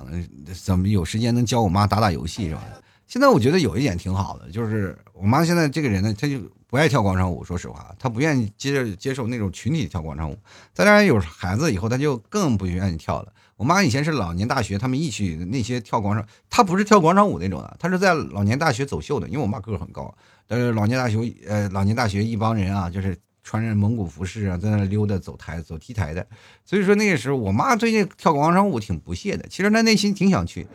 [0.63, 2.61] 怎么有时间能教我妈打打游戏是吧？
[3.07, 7.43] 现在我觉得有一点挺好的，就是我妈现在这个人呢，她就不爱跳广场舞。
[7.43, 10.37] 说实话，她不愿意接受接受那种群体跳广场舞。
[10.73, 13.31] 再加上有孩子以后，她就更不愿意跳了。
[13.57, 19.27] 我妈以前是老年大学，他们一起那些跳广场，她不是跳广场舞那种的，她是在老年大学走秀的。
[19.29, 20.13] 因为我妈个儿很高，
[20.45, 26.27] 但是老年大学呃，老年大学一帮人啊，就是穿着蒙古服饰啊，在那溜达走台走 T 台的。
[26.65, 30.67] 所以说那个时候，我妈最近跳广场舞挺不屑的，其实她内心挺想去。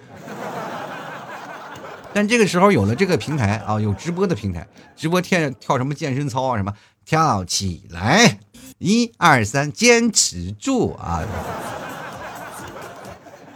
[2.15, 4.67] 但这个时候有了这个平台啊，有直播的平台，
[4.97, 6.73] 直播跳跳什么健身操啊，什么
[7.05, 8.41] 跳起来，
[8.79, 11.23] 一二三，坚持住啊。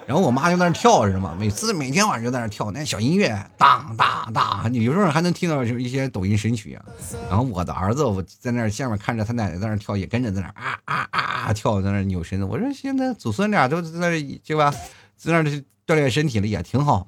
[0.07, 1.35] 然后我妈就在那跳，是吗？
[1.39, 6.85] 每次每天晚上就在那跳，那小音乐当当当，有时候还能听到就是一些抖音神曲啊。
[7.29, 12.45] 然后我的儿子我在那下面看着他奶奶在那跳，也跟着在那啊啊啊跳，在那扭身子。
[12.45, 14.11] 我说现在祖孙俩都在那，
[14.45, 14.71] 对吧？
[15.17, 15.51] 在那
[15.87, 17.07] 锻炼身体了也挺好。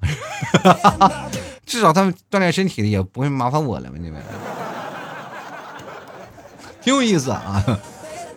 [1.67, 4.23] 至少他们锻炼身体的也不会麻烦我了嘛，你们？
[6.81, 7.63] 挺有意思啊，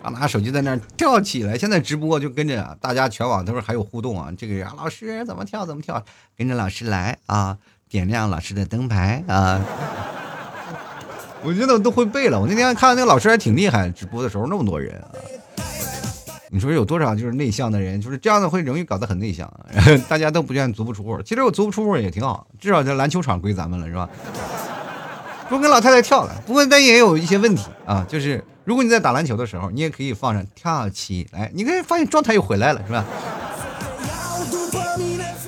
[0.02, 1.58] 啊，拿手机在那跳起来。
[1.58, 4.30] 现在直播就跟着大家全网都是还有互动啊。
[4.36, 6.02] 这个人老师怎么跳怎么跳，
[6.36, 9.60] 跟着老师来啊，点亮老师的灯牌啊。
[11.42, 12.38] 我觉得我都会背了。
[12.38, 15.08] 我那天看那个老师还挺厉害，直播的时候那么多人啊。
[16.52, 19.48] 你说有多少就是内向的人，就是这样的会容易搞得很内向，
[20.08, 21.22] 大家都不愿意足不出户。
[21.22, 24.08] 其实我足不出户也挺好，至少这篮球场归咱们了，是吧？
[25.48, 33.04] 不跟老太太跳了，不过但也有一些问题啊，就是如果你在打篮球的时候，你也可以放上跳起来，你可以发现状态又回来了，是吧？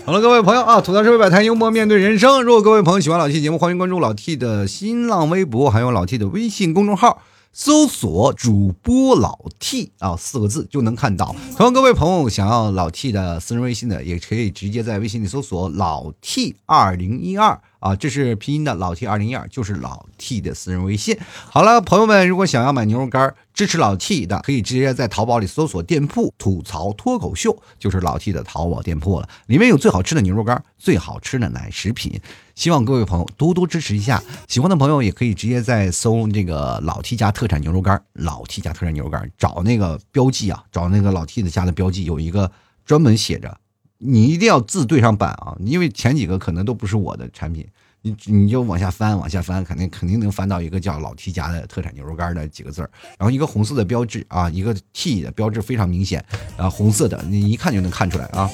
[0.05, 2.43] 好了，各位朋友啊，吐槽社会百态，幽默面对人生。
[2.43, 7.23] 如果各位朋友喜欢老 T 节目，欢迎关注老 T 的新浪微博，还有老 T 的微信公众号。
[7.55, 11.37] 搜索主播老 T 啊四个字就能看到。
[11.55, 21.19] 同样，各位朋友想要老 T 的私人微信的，也可以直接在微信里搜索老 T 二零一二啊，这是拼音的老 T 二零一二，就是老 T 的私人微信。
[21.51, 29.29] 好了，朋友们，如果想要买牛肉干支持老 T 的，可以直接在淘宝里搜索店铺“吐槽脱口秀”，就是老 T 的淘宝店铺了。
[29.47, 32.21] 里面有最好吃的牛肉干，最好吃的奶食品。
[32.55, 42.49] 希望各位朋友多多支持一下，喜欢的朋友也可以直接在搜这个老 T 家特产牛肉干，老 T 家特产牛肉干，找那个标记啊，找那个老 T 的家的标记，有一个
[42.87, 43.59] 专门写着，
[44.05, 47.67] 你一定要字对上版啊，因为前几个可能都不是我的产品，
[48.03, 56.25] 你你就往下翻，往下翻，肯定肯定能翻到一个叫老 T 家的特产牛肉干的几个字儿，然后一个红色的标志啊，一个 T 的标志非常明显，
[56.57, 58.51] 啊，红色的，你一看就能看出来啊，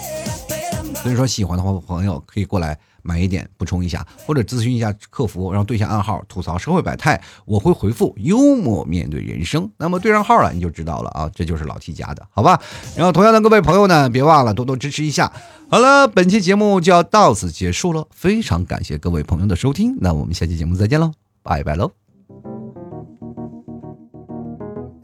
[1.02, 2.78] 所以说喜欢的话朋友可以过来。
[3.08, 9.70] 买一点补充一下，或者咨询一下客服，然后对下暗号吐槽社会百态，我会回复幽默面对人生。
[9.78, 12.60] 那么对上号了，你就知道了啊，这就是老 T 家的，好吧？
[12.94, 15.32] 然后同样的各位朋友呢，别忘了多多支持一下。
[15.70, 21.92] 好了，本期节目就要到此结束了，非常感谢各位朋友的收听，那我们下期节目再见喽，拜拜喽。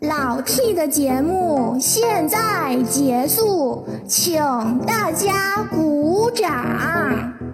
[0.01, 4.39] 老 T 的节目现在结束，请
[4.87, 7.54] 大家鼓掌。